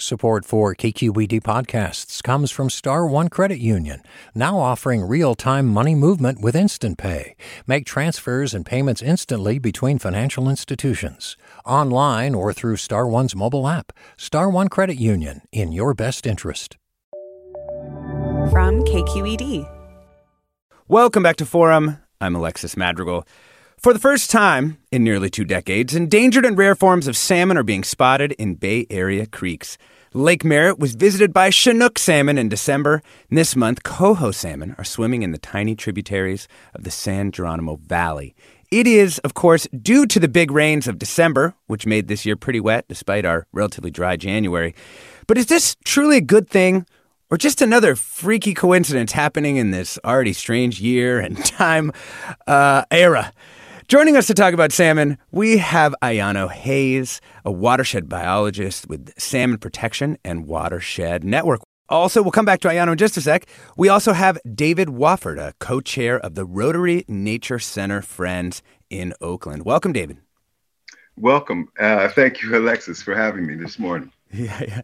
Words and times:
Support 0.00 0.44
for 0.44 0.76
KQED 0.76 1.42
podcasts 1.42 2.22
comes 2.22 2.52
from 2.52 2.70
Star 2.70 3.04
One 3.04 3.26
Credit 3.26 3.58
Union, 3.58 4.00
now 4.32 4.60
offering 4.60 5.02
real-time 5.02 5.66
money 5.66 5.96
movement 5.96 6.40
with 6.40 6.54
Instant 6.54 6.98
Pay. 6.98 7.34
Make 7.66 7.84
transfers 7.84 8.54
and 8.54 8.64
payments 8.64 9.02
instantly 9.02 9.58
between 9.58 9.98
financial 9.98 10.48
institutions, 10.48 11.36
online 11.66 12.36
or 12.36 12.52
through 12.52 12.76
Star 12.76 13.08
One's 13.08 13.34
mobile 13.34 13.66
app. 13.66 13.92
Star 14.16 14.48
One 14.48 14.68
Credit 14.68 14.94
Union, 14.94 15.40
in 15.50 15.72
your 15.72 15.94
best 15.94 16.28
interest. 16.28 16.76
From 18.52 18.84
KQED. 18.84 19.68
Welcome 20.86 21.24
back 21.24 21.34
to 21.36 21.44
Forum. 21.44 21.98
I'm 22.20 22.36
Alexis 22.36 22.76
Madrigal. 22.76 23.26
For 23.80 23.92
the 23.92 24.00
first 24.00 24.32
time 24.32 24.78
in 24.90 25.04
nearly 25.04 25.30
two 25.30 25.44
decades, 25.44 25.94
endangered 25.94 26.44
and 26.44 26.58
rare 26.58 26.74
forms 26.74 27.06
of 27.06 27.16
salmon 27.16 27.56
are 27.56 27.62
being 27.62 27.84
spotted 27.84 28.32
in 28.32 28.56
Bay 28.56 28.88
Area 28.90 29.24
creeks. 29.24 29.78
Lake 30.18 30.44
Merritt 30.44 30.80
was 30.80 30.96
visited 30.96 31.32
by 31.32 31.48
Chinook 31.48 31.96
salmon 31.96 32.38
in 32.38 32.48
December. 32.48 33.02
And 33.30 33.38
this 33.38 33.54
month, 33.54 33.84
coho 33.84 34.32
salmon 34.32 34.74
are 34.76 34.82
swimming 34.82 35.22
in 35.22 35.30
the 35.30 35.38
tiny 35.38 35.76
tributaries 35.76 36.48
of 36.74 36.82
the 36.82 36.90
San 36.90 37.30
Geronimo 37.30 37.76
Valley. 37.76 38.34
It 38.72 38.88
is, 38.88 39.20
of 39.20 39.34
course, 39.34 39.68
due 39.80 40.06
to 40.06 40.18
the 40.18 40.26
big 40.26 40.50
rains 40.50 40.88
of 40.88 40.98
December, 40.98 41.54
which 41.68 41.86
made 41.86 42.08
this 42.08 42.26
year 42.26 42.34
pretty 42.34 42.58
wet 42.58 42.86
despite 42.88 43.24
our 43.24 43.46
relatively 43.52 43.92
dry 43.92 44.16
January. 44.16 44.74
But 45.28 45.38
is 45.38 45.46
this 45.46 45.76
truly 45.84 46.16
a 46.16 46.20
good 46.20 46.50
thing? 46.50 46.84
Or 47.30 47.38
just 47.38 47.62
another 47.62 47.94
freaky 47.94 48.54
coincidence 48.54 49.12
happening 49.12 49.56
in 49.56 49.70
this 49.70 50.00
already 50.04 50.32
strange 50.32 50.80
year 50.80 51.20
and 51.20 51.36
time 51.44 51.92
uh, 52.48 52.82
era? 52.90 53.32
Joining 53.88 54.18
us 54.18 54.26
to 54.26 54.34
talk 54.34 54.52
about 54.52 54.70
salmon, 54.70 55.16
we 55.30 55.56
have 55.56 55.94
Ayano 56.02 56.50
Hayes, 56.50 57.22
a 57.42 57.50
watershed 57.50 58.06
biologist 58.06 58.86
with 58.86 59.18
Salmon 59.18 59.56
Protection 59.56 60.18
and 60.22 60.46
Watershed 60.46 61.24
Network. 61.24 61.62
Also, 61.88 62.20
we'll 62.20 62.30
come 62.30 62.44
back 62.44 62.60
to 62.60 62.68
Ayano 62.68 62.92
in 62.92 62.98
just 62.98 63.16
a 63.16 63.22
sec. 63.22 63.46
We 63.78 63.88
also 63.88 64.12
have 64.12 64.38
David 64.54 64.88
Wofford, 64.88 65.38
a 65.38 65.54
co 65.58 65.80
chair 65.80 66.20
of 66.20 66.34
the 66.34 66.44
Rotary 66.44 67.06
Nature 67.08 67.58
Center 67.58 68.02
Friends 68.02 68.62
in 68.90 69.14
Oakland. 69.22 69.64
Welcome, 69.64 69.94
David. 69.94 70.18
Welcome. 71.16 71.70
Uh, 71.80 72.10
thank 72.10 72.42
you, 72.42 72.54
Alexis, 72.54 73.00
for 73.00 73.14
having 73.14 73.46
me 73.46 73.54
this 73.54 73.78
morning. 73.78 74.12
Yeah, 74.30 74.62
yeah. 74.68 74.82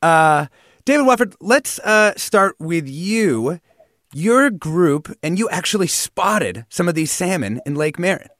Uh, 0.00 0.46
David 0.86 1.04
Wofford, 1.04 1.34
let's 1.40 1.78
uh, 1.80 2.14
start 2.16 2.56
with 2.58 2.88
you 2.88 3.60
your 4.12 4.50
group 4.50 5.14
and 5.22 5.38
you 5.38 5.48
actually 5.50 5.86
spotted 5.86 6.64
some 6.68 6.88
of 6.88 6.94
these 6.94 7.12
salmon 7.12 7.60
in 7.64 7.74
Lake 7.74 7.98
Merritt. 7.98 8.30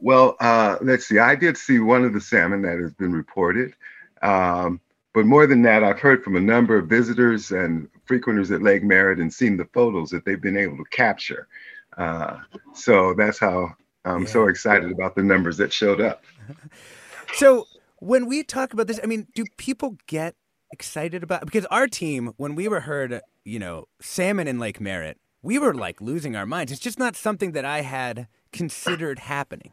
Well, 0.00 0.36
uh, 0.40 0.76
let's 0.82 1.06
see. 1.06 1.18
I 1.18 1.34
did 1.34 1.56
see 1.56 1.78
one 1.78 2.04
of 2.04 2.12
the 2.12 2.20
salmon 2.20 2.62
that 2.62 2.78
has 2.78 2.92
been 2.92 3.12
reported. 3.12 3.74
Um, 4.22 4.80
but 5.14 5.24
more 5.24 5.46
than 5.46 5.62
that, 5.62 5.82
I've 5.82 5.98
heard 5.98 6.22
from 6.22 6.36
a 6.36 6.40
number 6.40 6.76
of 6.76 6.88
visitors 6.88 7.50
and 7.50 7.88
frequenters 8.04 8.50
at 8.50 8.62
Lake 8.62 8.82
Merritt 8.82 9.18
and 9.18 9.32
seen 9.32 9.56
the 9.56 9.64
photos 9.72 10.10
that 10.10 10.24
they've 10.24 10.40
been 10.40 10.58
able 10.58 10.76
to 10.76 10.84
capture. 10.90 11.48
Uh, 11.96 12.38
so 12.74 13.14
that's 13.14 13.38
how 13.38 13.70
I'm 14.04 14.22
yeah. 14.22 14.28
so 14.28 14.48
excited 14.48 14.92
about 14.92 15.14
the 15.14 15.22
numbers 15.22 15.56
that 15.56 15.72
showed 15.72 16.00
up. 16.00 16.24
so 17.34 17.66
when 17.98 18.26
we 18.26 18.42
talk 18.42 18.72
about 18.72 18.86
this, 18.86 19.00
I 19.02 19.06
mean, 19.06 19.26
do 19.34 19.44
people 19.56 19.96
get 20.06 20.34
excited 20.76 21.22
about 21.22 21.46
because 21.46 21.64
our 21.66 21.86
team 21.86 22.34
when 22.36 22.54
we 22.54 22.68
were 22.68 22.80
heard 22.80 23.22
you 23.44 23.58
know 23.58 23.86
salmon 23.98 24.46
in 24.46 24.58
lake 24.58 24.78
merritt 24.78 25.18
we 25.40 25.58
were 25.58 25.72
like 25.72 26.00
losing 26.00 26.34
our 26.34 26.44
minds. 26.44 26.72
It's 26.72 26.80
just 26.80 26.98
not 26.98 27.14
something 27.16 27.52
that 27.52 27.64
i 27.64 27.80
had 27.80 28.26
considered 28.52 29.18
happening. 29.20 29.72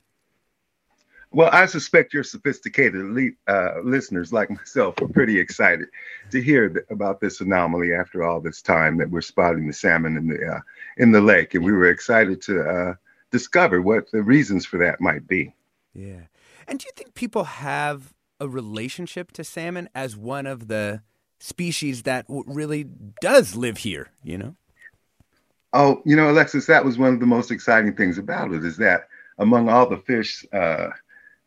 Well 1.31 1.49
i 1.51 1.65
suspect 1.65 2.13
your 2.13 2.23
sophisticated 2.23 3.03
uh, 3.47 3.71
listeners 3.83 4.31
like 4.31 4.49
myself 4.49 5.01
are 5.01 5.07
pretty 5.07 5.39
excited 5.39 5.87
to 6.31 6.41
hear 6.41 6.69
th- 6.69 6.85
about 6.89 7.19
this 7.19 7.41
anomaly 7.41 7.93
after 7.93 8.23
all 8.23 8.39
this 8.39 8.61
time 8.61 8.97
that 8.99 9.09
we're 9.09 9.21
spotting 9.33 9.67
the 9.67 9.73
salmon 9.73 10.15
in 10.15 10.27
the 10.27 10.39
uh, 10.55 10.59
in 10.97 11.11
the 11.11 11.21
lake. 11.21 11.53
And 11.53 11.65
we 11.65 11.73
were 11.73 11.89
excited 11.89 12.41
to 12.43 12.53
uh, 12.61 12.93
discover 13.31 13.81
what 13.81 14.09
the 14.11 14.23
reasons 14.23 14.65
for 14.65 14.77
that 14.77 15.01
might 15.01 15.27
be. 15.27 15.53
Yeah. 15.93 16.27
And 16.67 16.79
do 16.79 16.85
you 16.85 16.93
think 16.95 17.13
people 17.13 17.43
have 17.43 18.12
a 18.39 18.47
relationship 18.47 19.31
to 19.33 19.43
salmon 19.43 19.89
as 19.95 20.15
one 20.17 20.45
of 20.45 20.67
the 20.67 21.01
species 21.39 22.03
that 22.03 22.25
really 22.27 22.85
does 23.21 23.55
live 23.55 23.79
here, 23.79 24.09
you 24.23 24.37
know? 24.37 24.55
Oh, 25.73 26.01
you 26.05 26.15
know, 26.15 26.29
Alexis, 26.29 26.67
that 26.67 26.85
was 26.85 26.97
one 26.97 27.13
of 27.13 27.19
the 27.19 27.25
most 27.25 27.51
exciting 27.51 27.95
things 27.95 28.17
about 28.17 28.53
it 28.53 28.63
is 28.63 28.77
that 28.77 29.07
among 29.39 29.69
all 29.69 29.89
the 29.89 29.97
fish 29.97 30.45
uh, 30.53 30.89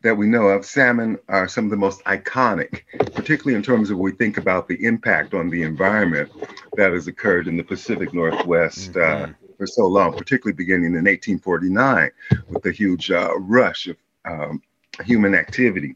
that 0.01 0.15
we 0.15 0.27
know 0.27 0.47
of, 0.49 0.65
salmon 0.65 1.17
are 1.29 1.47
some 1.47 1.65
of 1.65 1.71
the 1.71 1.77
most 1.77 2.03
iconic, 2.03 2.81
particularly 3.13 3.55
in 3.55 3.63
terms 3.63 3.89
of 3.89 3.97
we 3.97 4.11
think 4.11 4.37
about 4.37 4.67
the 4.67 4.83
impact 4.83 5.33
on 5.33 5.49
the 5.49 5.63
environment 5.63 6.29
that 6.75 6.91
has 6.91 7.07
occurred 7.07 7.47
in 7.47 7.57
the 7.57 7.63
Pacific 7.63 8.13
Northwest. 8.13 8.95
Uh, 8.95 8.99
mm-hmm. 8.99 9.31
Uh, 9.31 9.47
for 9.57 9.67
so 9.67 9.87
long, 9.87 10.13
particularly 10.13 10.55
beginning 10.55 10.93
in 10.93 11.05
1849 11.05 12.11
with 12.47 12.63
the 12.63 12.71
huge 12.71 13.11
uh, 13.11 13.35
rush 13.39 13.87
of 13.87 13.97
um, 14.25 14.61
human 15.03 15.35
activity 15.35 15.95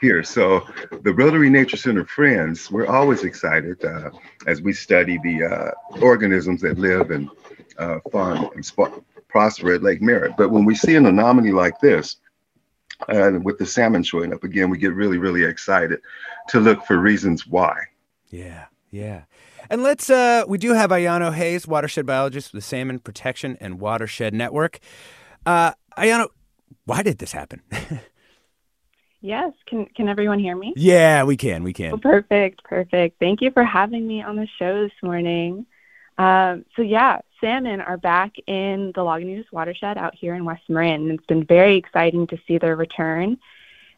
here. 0.00 0.22
So 0.22 0.66
the 1.02 1.12
Rotary 1.12 1.50
Nature 1.50 1.76
Center 1.76 2.04
friends, 2.04 2.70
we're 2.70 2.86
always 2.86 3.24
excited 3.24 3.84
uh, 3.84 4.10
as 4.46 4.62
we 4.62 4.72
study 4.72 5.18
the 5.22 5.44
uh, 5.44 6.00
organisms 6.00 6.62
that 6.62 6.78
live 6.78 7.10
and 7.10 7.28
uh, 7.78 7.98
farm 8.10 8.48
and 8.54 8.64
sp- 8.64 9.04
prosper 9.28 9.74
at 9.74 9.82
Lake 9.82 10.02
Merritt. 10.02 10.36
But 10.36 10.50
when 10.50 10.64
we 10.64 10.74
see 10.74 10.96
an 10.96 11.06
anomaly 11.06 11.52
like 11.52 11.78
this, 11.80 12.16
uh, 13.08 13.32
with 13.42 13.58
the 13.58 13.66
salmon 13.66 14.02
showing 14.02 14.32
up 14.32 14.44
again, 14.44 14.68
we 14.68 14.78
get 14.78 14.94
really, 14.94 15.18
really 15.18 15.44
excited 15.44 16.00
to 16.48 16.60
look 16.60 16.84
for 16.84 16.98
reasons 16.98 17.46
why. 17.46 17.78
Yeah, 18.28 18.66
yeah. 18.90 19.22
And 19.70 19.82
let's, 19.82 20.10
uh, 20.10 20.44
we 20.48 20.58
do 20.58 20.74
have 20.74 20.90
Ayano 20.90 21.32
Hayes, 21.32 21.66
watershed 21.66 22.04
biologist 22.04 22.52
with 22.52 22.62
the 22.62 22.66
Salmon 22.66 22.98
Protection 22.98 23.56
and 23.60 23.80
Watershed 23.80 24.34
Network. 24.34 24.80
Uh, 25.46 25.72
Ayano, 25.96 26.28
why 26.84 27.02
did 27.02 27.18
this 27.18 27.32
happen? 27.32 27.62
Yes. 29.20 29.52
Can 29.66 29.86
can 29.86 30.08
everyone 30.08 30.38
hear 30.38 30.56
me? 30.56 30.72
Yeah, 30.76 31.24
we 31.24 31.36
can. 31.36 31.62
We 31.62 31.72
can. 31.72 31.92
Oh, 31.92 31.98
perfect. 31.98 32.64
Perfect. 32.64 33.18
Thank 33.18 33.40
you 33.40 33.50
for 33.50 33.64
having 33.64 34.06
me 34.06 34.22
on 34.22 34.36
the 34.36 34.48
show 34.58 34.82
this 34.82 34.92
morning. 35.02 35.66
Um, 36.18 36.64
so 36.76 36.82
yeah, 36.82 37.20
salmon 37.40 37.80
are 37.80 37.96
back 37.96 38.32
in 38.46 38.92
the 38.94 39.02
Lagunitas 39.02 39.50
watershed 39.52 39.98
out 39.98 40.14
here 40.14 40.34
in 40.34 40.44
West 40.44 40.62
Marin. 40.68 41.02
And 41.02 41.12
it's 41.12 41.26
been 41.26 41.44
very 41.44 41.76
exciting 41.76 42.26
to 42.28 42.38
see 42.46 42.58
their 42.58 42.76
return. 42.76 43.38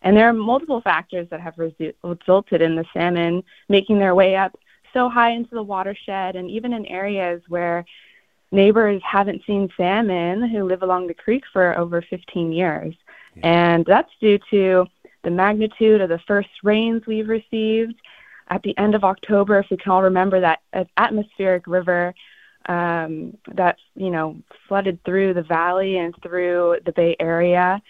And 0.02 0.16
there 0.16 0.28
are 0.28 0.32
multiple 0.32 0.80
factors 0.80 1.28
that 1.30 1.40
have 1.40 1.54
resu- 1.54 1.94
resulted 2.02 2.60
in 2.60 2.74
the 2.74 2.84
salmon 2.92 3.44
making 3.68 3.98
their 3.98 4.14
way 4.14 4.36
up 4.36 4.58
so 4.92 5.08
high 5.08 5.30
into 5.30 5.54
the 5.54 5.62
watershed, 5.62 6.36
and 6.36 6.50
even 6.50 6.72
in 6.72 6.84
areas 6.86 7.40
where 7.48 7.84
neighbors 8.50 9.00
haven't 9.02 9.42
seen 9.46 9.72
salmon 9.76 10.48
who 10.48 10.64
live 10.64 10.82
along 10.82 11.06
the 11.06 11.14
creek 11.14 11.44
for 11.52 11.76
over 11.78 12.02
15 12.02 12.52
years. 12.52 12.94
Yeah. 13.36 13.42
And 13.44 13.84
that's 13.86 14.10
due 14.20 14.38
to 14.50 14.86
the 15.22 15.30
magnitude 15.30 16.00
of 16.00 16.08
the 16.08 16.20
first 16.26 16.50
rains 16.62 17.02
we've 17.06 17.28
received 17.28 17.94
at 18.48 18.62
the 18.62 18.76
end 18.76 18.94
of 18.94 19.04
October, 19.04 19.60
if 19.60 19.66
we 19.70 19.76
can 19.76 19.92
all 19.92 20.02
remember 20.02 20.40
that 20.40 20.60
atmospheric 20.96 21.66
river 21.66 22.14
um, 22.68 23.36
that 23.54 23.76
you 23.96 24.10
know 24.10 24.36
flooded 24.68 25.02
through 25.04 25.34
the 25.34 25.42
valley 25.42 25.98
and 25.98 26.14
through 26.22 26.76
the 26.84 26.92
Bay 26.92 27.16
Area, 27.18 27.80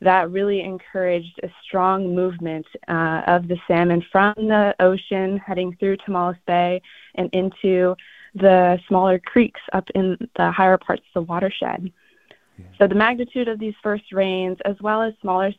that 0.00 0.30
really 0.30 0.60
encouraged 0.60 1.40
a 1.42 1.48
strong 1.64 2.14
movement 2.14 2.66
uh, 2.88 3.22
of 3.26 3.48
the 3.48 3.56
salmon 3.66 4.04
from 4.12 4.34
the 4.36 4.74
ocean 4.80 5.38
heading 5.38 5.76
through 5.78 5.96
Tomales 5.98 6.36
Bay 6.46 6.82
and 7.14 7.30
into 7.32 7.96
the 8.34 8.78
smaller 8.88 9.18
creeks 9.18 9.60
up 9.72 9.88
in 9.94 10.16
the 10.36 10.50
higher 10.50 10.78
parts 10.78 11.02
of 11.14 11.14
the 11.14 11.30
watershed. 11.30 11.92
So 12.78 12.86
the 12.86 12.94
magnitude 12.94 13.48
of 13.48 13.58
these 13.58 13.74
first 13.82 14.12
rains, 14.12 14.58
as 14.64 14.76
well 14.80 15.02
as 15.02 15.14
smaller 15.20 15.52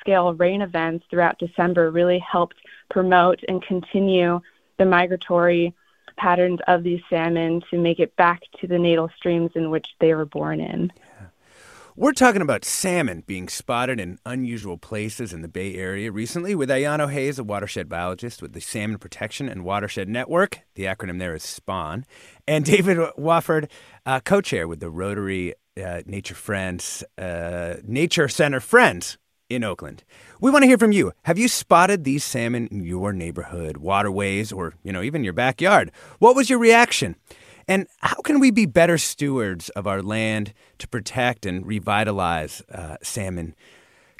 scale 0.00 0.34
rain 0.34 0.62
events 0.62 1.04
throughout 1.10 1.38
December, 1.38 1.90
really 1.90 2.18
helped 2.18 2.56
promote 2.90 3.40
and 3.48 3.62
continue 3.62 4.40
the 4.78 4.84
migratory 4.84 5.74
patterns 6.16 6.60
of 6.68 6.82
these 6.82 7.00
salmon 7.10 7.62
to 7.70 7.78
make 7.78 7.98
it 7.98 8.14
back 8.16 8.42
to 8.60 8.66
the 8.66 8.78
natal 8.78 9.10
streams 9.16 9.50
in 9.54 9.70
which 9.70 9.86
they 10.00 10.14
were 10.14 10.24
born 10.24 10.60
in. 10.60 10.92
Yeah. 10.96 11.26
We're 11.96 12.12
talking 12.12 12.42
about 12.42 12.64
salmon 12.64 13.22
being 13.26 13.48
spotted 13.48 14.00
in 14.00 14.18
unusual 14.26 14.76
places 14.78 15.32
in 15.32 15.42
the 15.42 15.48
Bay 15.48 15.74
Area 15.74 16.10
recently 16.10 16.54
with 16.54 16.68
Ayano 16.68 17.10
Hayes, 17.10 17.38
a 17.38 17.44
watershed 17.44 17.88
biologist 17.88 18.42
with 18.42 18.52
the 18.52 18.60
Salmon 18.60 18.98
Protection 18.98 19.48
and 19.48 19.64
Watershed 19.64 20.08
Network. 20.08 20.60
The 20.74 20.84
acronym 20.84 21.20
there 21.20 21.34
is 21.34 21.44
SPAWN. 21.44 22.04
And 22.48 22.64
David 22.64 22.98
Wofford, 23.16 23.70
uh, 24.04 24.20
co 24.20 24.40
chair 24.40 24.66
with 24.66 24.80
the 24.80 24.90
Rotary 24.90 25.54
uh, 25.82 26.02
Nature 26.06 26.34
Friends, 26.34 27.04
uh, 27.18 27.76
Nature 27.84 28.28
Center 28.28 28.60
Friends 28.60 29.18
in 29.50 29.64
Oakland. 29.64 30.04
We 30.40 30.50
want 30.50 30.62
to 30.62 30.66
hear 30.66 30.78
from 30.78 30.92
you. 30.92 31.12
Have 31.22 31.38
you 31.38 31.48
spotted 31.48 32.04
these 32.04 32.24
salmon 32.24 32.68
in 32.68 32.84
your 32.84 33.12
neighborhood, 33.12 33.78
waterways, 33.78 34.52
or, 34.52 34.74
you 34.82 34.92
know, 34.92 35.02
even 35.02 35.24
your 35.24 35.32
backyard? 35.32 35.90
What 36.18 36.36
was 36.36 36.48
your 36.48 36.58
reaction? 36.58 37.16
And 37.66 37.86
how 38.00 38.20
can 38.22 38.40
we 38.40 38.50
be 38.50 38.66
better 38.66 38.98
stewards 38.98 39.70
of 39.70 39.86
our 39.86 40.02
land 40.02 40.52
to 40.78 40.88
protect 40.88 41.46
and 41.46 41.66
revitalize 41.66 42.62
uh, 42.72 42.96
salmon? 43.02 43.54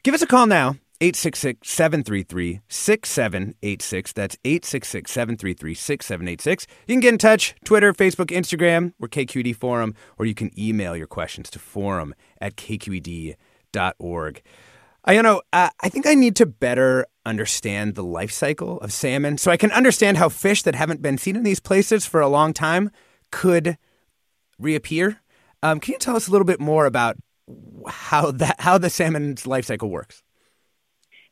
Give 0.02 0.14
us 0.14 0.22
a 0.22 0.26
call 0.26 0.46
now, 0.46 0.76
866 1.00 1.68
733 1.68 2.60
6786. 2.68 4.12
That's 4.12 4.36
866 4.44 5.10
733 5.10 5.74
6786. 5.74 6.66
You 6.86 6.94
can 6.94 7.00
get 7.00 7.12
in 7.14 7.18
touch 7.18 7.54
Twitter, 7.64 7.92
Facebook, 7.92 8.26
Instagram, 8.26 8.92
or 9.00 9.08
KQED 9.08 9.56
Forum, 9.56 9.94
or 10.18 10.26
you 10.26 10.34
can 10.34 10.50
email 10.58 10.96
your 10.96 11.06
questions 11.06 11.50
to 11.50 11.58
forum 11.58 12.14
at 12.40 12.56
kqed.org. 12.56 14.42
I, 15.06 15.12
you 15.12 15.22
know, 15.22 15.42
uh, 15.52 15.68
I 15.80 15.88
think 15.88 16.06
I 16.06 16.14
need 16.14 16.36
to 16.36 16.46
better 16.46 17.06
understand 17.26 17.94
the 17.94 18.04
life 18.04 18.30
cycle 18.30 18.80
of 18.80 18.92
salmon 18.92 19.38
so 19.38 19.50
I 19.50 19.56
can 19.56 19.70
understand 19.72 20.16
how 20.16 20.28
fish 20.28 20.62
that 20.62 20.74
haven't 20.74 21.02
been 21.02 21.18
seen 21.18 21.36
in 21.36 21.42
these 21.42 21.60
places 21.60 22.06
for 22.06 22.20
a 22.20 22.28
long 22.28 22.52
time 22.52 22.90
could 23.30 23.76
reappear. 24.58 25.20
Um, 25.62 25.80
can 25.80 25.92
you 25.92 25.98
tell 25.98 26.16
us 26.16 26.28
a 26.28 26.30
little 26.30 26.44
bit 26.44 26.60
more 26.60 26.86
about 26.86 27.16
how 27.86 28.30
that 28.30 28.60
how 28.60 28.78
the 28.78 28.88
salmon's 28.88 29.46
life 29.46 29.66
cycle 29.66 29.90
works? 29.90 30.22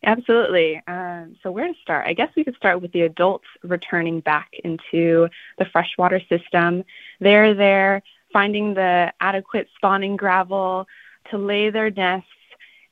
Absolutely. 0.05 0.83
Um, 0.87 1.37
so 1.43 1.51
where 1.53 1.69
to 1.69 1.75
start? 1.81 2.07
I 2.07 2.13
guess 2.13 2.31
we 2.37 2.45
could 2.45 2.57
start 2.57 2.83
with 2.83 2.93
the 2.93 3.03
adults 3.03 3.47
returning 3.63 4.21
back 4.21 4.51
into 4.65 5.29
the 5.59 5.65
freshwater 5.67 6.21
system. 6.29 6.85
They're 7.21 7.55
there 7.55 8.03
finding 8.33 8.75
the 8.75 9.13
adequate 9.21 9.69
spawning 9.77 10.17
gravel 10.17 10.87
to 11.31 11.39
lay 11.39 11.71
their 11.71 11.91
nests. 11.91 12.29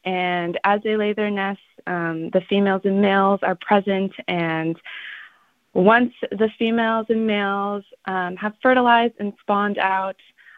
And 0.05 0.59
as 0.65 0.83
they 0.83 0.97
lay 0.97 1.13
their 1.13 1.31
nests, 1.31 1.63
um, 1.87 2.31
the 2.31 2.43
females 2.49 2.83
and 2.85 3.03
males 3.03 3.41
are 3.43 3.57
present 3.57 4.13
and 4.29 4.77
once 5.73 6.13
the 6.33 6.51
females 6.59 7.07
and 7.11 7.27
males 7.27 7.85
um, 8.07 8.37
have 8.37 8.55
fertilized 8.63 9.15
and 9.21 9.33
spawned 9.41 9.79
out 9.79 10.17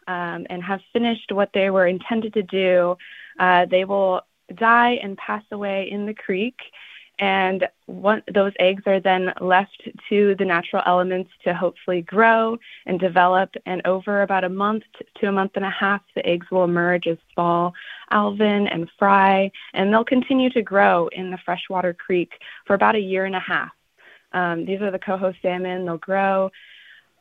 um, 0.09 0.47
and 0.49 0.63
have 0.63 0.81
finished 0.93 1.31
what 1.33 1.51
they 1.53 1.71
were 1.71 1.87
intended 1.87 2.33
to 2.35 2.43
do, 2.43 2.97
uh, 3.39 3.67
they 3.67 3.85
will 3.85 4.23
die 4.53 4.99
and 5.03 5.17
pass 5.17 5.43
away 5.51 5.91
in 5.91 6.07
the 6.07 6.15
creek. 6.15 6.61
And 7.19 7.69
one, 7.87 8.23
those 8.33 8.53
eggs 8.59 8.83
are 8.87 8.99
then 8.99 9.33
left 9.41 9.89
to 10.09 10.35
the 10.37 10.45
natural 10.45 10.83
elements 10.87 11.31
to 11.45 11.55
hopefully 11.55 12.03
grow 12.03 12.59
and 12.87 12.99
develop. 12.99 13.55
And 13.65 13.81
over 13.87 14.23
about 14.23 14.45
a 14.45 14.49
month 14.49 14.85
to 15.21 15.29
a 15.29 15.33
month 15.33 15.53
and 15.55 15.65
a 15.65 15.71
half, 15.71 16.01
the 16.15 16.27
eggs 16.27 16.51
will 16.51 16.65
emerge 16.65 17.07
as 17.07 17.19
small 17.33 17.75
alevin 18.11 18.69
and 18.73 18.91
fry, 18.99 19.51
and 19.73 19.93
they'll 19.93 20.05
continue 20.05 20.51
to 20.51 20.63
grow 20.63 21.09
in 21.09 21.31
the 21.31 21.39
freshwater 21.39 21.95
creek 21.95 22.33
for 22.67 22.75
about 22.75 22.97
a 22.97 23.01
year 23.01 23.25
and 23.25 23.37
a 23.37 23.41
half. 23.41 23.71
Um, 24.33 24.65
these 24.65 24.81
are 24.81 24.91
the 24.91 24.99
coho 24.99 25.33
salmon. 25.43 25.85
They'll 25.85 25.99
grow. 25.99 26.51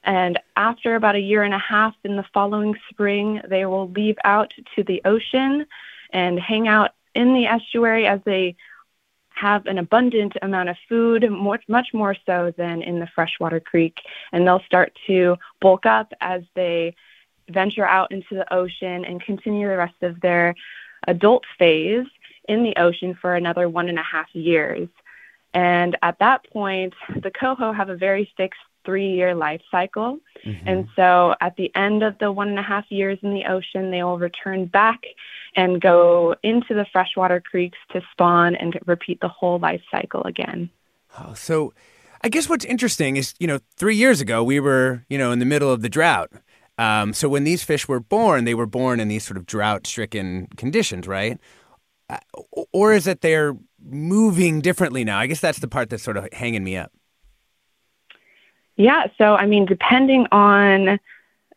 And 0.03 0.39
after 0.55 0.95
about 0.95 1.15
a 1.15 1.19
year 1.19 1.43
and 1.43 1.53
a 1.53 1.59
half 1.59 1.93
in 2.03 2.15
the 2.15 2.25
following 2.33 2.75
spring, 2.89 3.41
they 3.47 3.65
will 3.65 3.89
leave 3.91 4.17
out 4.23 4.53
to 4.75 4.83
the 4.83 5.01
ocean 5.05 5.65
and 6.11 6.39
hang 6.39 6.67
out 6.67 6.91
in 7.15 7.33
the 7.33 7.45
estuary 7.45 8.07
as 8.07 8.19
they 8.25 8.55
have 9.33 9.65
an 9.65 9.77
abundant 9.77 10.33
amount 10.41 10.69
of 10.69 10.77
food, 10.87 11.29
much, 11.31 11.63
much 11.67 11.87
more 11.93 12.15
so 12.25 12.53
than 12.57 12.81
in 12.81 12.99
the 12.99 13.07
freshwater 13.15 13.59
creek. 13.59 13.97
And 14.31 14.45
they'll 14.45 14.63
start 14.63 14.97
to 15.07 15.37
bulk 15.59 15.85
up 15.85 16.13
as 16.21 16.43
they 16.55 16.95
venture 17.49 17.85
out 17.85 18.11
into 18.11 18.35
the 18.35 18.53
ocean 18.53 19.05
and 19.05 19.21
continue 19.21 19.67
the 19.67 19.77
rest 19.77 20.01
of 20.01 20.21
their 20.21 20.55
adult 21.07 21.43
phase 21.57 22.05
in 22.47 22.63
the 22.63 22.75
ocean 22.77 23.17
for 23.19 23.35
another 23.35 23.67
one 23.67 23.89
and 23.89 23.99
a 23.99 24.03
half 24.03 24.27
years. 24.33 24.87
And 25.53 25.97
at 26.01 26.19
that 26.19 26.49
point, 26.51 26.93
the 27.15 27.31
coho 27.31 27.73
have 27.73 27.89
a 27.89 27.95
very 27.95 28.31
fixed 28.37 28.59
three 28.85 29.09
year 29.09 29.35
life 29.35 29.61
cycle. 29.69 30.19
Mm-hmm. 30.45 30.67
And 30.67 30.87
so 30.95 31.35
at 31.41 31.55
the 31.55 31.71
end 31.75 32.03
of 32.03 32.17
the 32.19 32.31
one 32.31 32.49
and 32.49 32.59
a 32.59 32.63
half 32.63 32.85
years 32.89 33.19
in 33.21 33.33
the 33.33 33.45
ocean, 33.45 33.91
they 33.91 34.03
will 34.03 34.17
return 34.17 34.65
back 34.65 35.01
and 35.55 35.81
go 35.81 36.35
into 36.43 36.73
the 36.73 36.85
freshwater 36.91 37.41
creeks 37.41 37.77
to 37.91 38.01
spawn 38.11 38.55
and 38.55 38.79
repeat 38.85 39.19
the 39.21 39.27
whole 39.27 39.59
life 39.59 39.81
cycle 39.91 40.23
again. 40.23 40.69
Oh, 41.19 41.33
so 41.33 41.73
I 42.23 42.29
guess 42.29 42.47
what's 42.47 42.65
interesting 42.65 43.17
is, 43.17 43.33
you 43.39 43.47
know, 43.47 43.59
three 43.75 43.95
years 43.95 44.21
ago, 44.21 44.43
we 44.43 44.59
were, 44.59 45.03
you 45.09 45.17
know, 45.17 45.31
in 45.31 45.39
the 45.39 45.45
middle 45.45 45.71
of 45.71 45.81
the 45.81 45.89
drought. 45.89 46.31
Um, 46.77 47.13
so 47.13 47.27
when 47.27 47.43
these 47.43 47.63
fish 47.63 47.87
were 47.87 47.99
born, 47.99 48.45
they 48.45 48.53
were 48.53 48.65
born 48.65 48.99
in 48.99 49.07
these 49.07 49.23
sort 49.23 49.37
of 49.37 49.45
drought 49.45 49.85
stricken 49.85 50.47
conditions, 50.55 51.07
right? 51.07 51.37
Uh, 52.09 52.17
or 52.71 52.93
is 52.93 53.07
it 53.07 53.21
they're 53.21 53.55
moving 53.83 54.61
differently 54.61 55.03
now? 55.03 55.19
I 55.19 55.27
guess 55.27 55.39
that's 55.39 55.59
the 55.59 55.67
part 55.67 55.89
that's 55.89 56.03
sort 56.03 56.17
of 56.17 56.27
hanging 56.31 56.63
me 56.63 56.77
up. 56.77 56.91
Yeah, 58.81 59.05
so 59.19 59.35
I 59.35 59.45
mean, 59.45 59.67
depending 59.67 60.25
on 60.31 60.99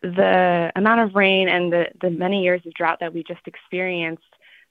the 0.02 0.70
amount 0.76 1.00
of 1.00 1.14
rain 1.14 1.48
and 1.48 1.72
the, 1.72 1.86
the 2.02 2.10
many 2.10 2.42
years 2.42 2.60
of 2.66 2.74
drought 2.74 2.98
that 3.00 3.14
we 3.14 3.22
just 3.22 3.40
experienced, 3.46 4.22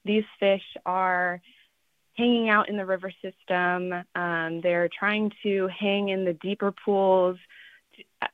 these 0.04 0.22
fish 0.38 0.62
are 0.86 1.40
hanging 2.16 2.48
out 2.50 2.68
in 2.68 2.76
the 2.76 2.86
river 2.86 3.12
system. 3.20 3.92
Um, 4.14 4.60
they're 4.60 4.88
trying 4.96 5.32
to 5.42 5.66
hang 5.66 6.10
in 6.10 6.24
the 6.24 6.34
deeper 6.34 6.72
pools 6.84 7.38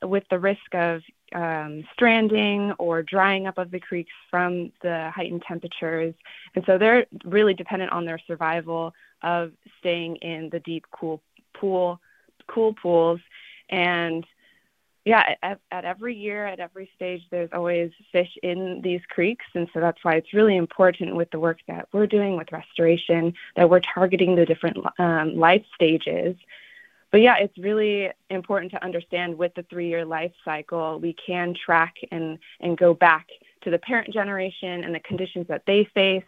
with 0.03 0.23
the 0.29 0.37
risk 0.37 0.71
of 0.73 1.01
um, 1.33 1.83
stranding 1.93 2.73
or 2.77 3.01
drying 3.01 3.47
up 3.47 3.57
of 3.57 3.71
the 3.71 3.79
creeks 3.79 4.13
from 4.29 4.71
the 4.83 5.09
heightened 5.15 5.41
temperatures. 5.47 6.13
And 6.53 6.63
so 6.67 6.77
they're 6.77 7.07
really 7.25 7.55
dependent 7.55 7.91
on 7.91 8.05
their 8.05 8.19
survival 8.27 8.93
of 9.23 9.53
staying 9.79 10.17
in 10.17 10.49
the 10.51 10.59
deep, 10.59 10.85
cool 10.91 11.23
pool, 11.55 11.99
cool 12.47 12.75
pools. 12.75 13.19
And 13.71 14.25
yeah, 15.05 15.35
at, 15.41 15.59
at 15.71 15.83
every 15.83 16.15
year, 16.15 16.45
at 16.45 16.59
every 16.59 16.89
stage, 16.95 17.23
there's 17.31 17.49
always 17.53 17.91
fish 18.11 18.29
in 18.43 18.81
these 18.83 19.01
creeks. 19.09 19.45
And 19.55 19.67
so 19.73 19.79
that's 19.79 20.03
why 20.03 20.15
it's 20.15 20.33
really 20.33 20.55
important 20.55 21.15
with 21.15 21.31
the 21.31 21.39
work 21.39 21.57
that 21.67 21.87
we're 21.91 22.05
doing 22.05 22.37
with 22.37 22.51
restoration 22.51 23.33
that 23.55 23.69
we're 23.69 23.79
targeting 23.79 24.35
the 24.35 24.45
different 24.45 24.77
um, 24.99 25.35
life 25.35 25.65
stages. 25.73 26.35
But 27.11 27.21
yeah, 27.21 27.37
it's 27.37 27.57
really 27.57 28.11
important 28.29 28.71
to 28.73 28.83
understand 28.83 29.37
with 29.37 29.55
the 29.55 29.63
three 29.63 29.89
year 29.89 30.05
life 30.05 30.33
cycle, 30.45 30.99
we 30.99 31.13
can 31.13 31.55
track 31.55 31.95
and, 32.11 32.37
and 32.59 32.77
go 32.77 32.93
back 32.93 33.27
to 33.63 33.71
the 33.71 33.79
parent 33.79 34.13
generation 34.13 34.83
and 34.83 34.93
the 34.93 34.99
conditions 34.99 35.47
that 35.47 35.63
they 35.65 35.87
faced, 35.95 36.27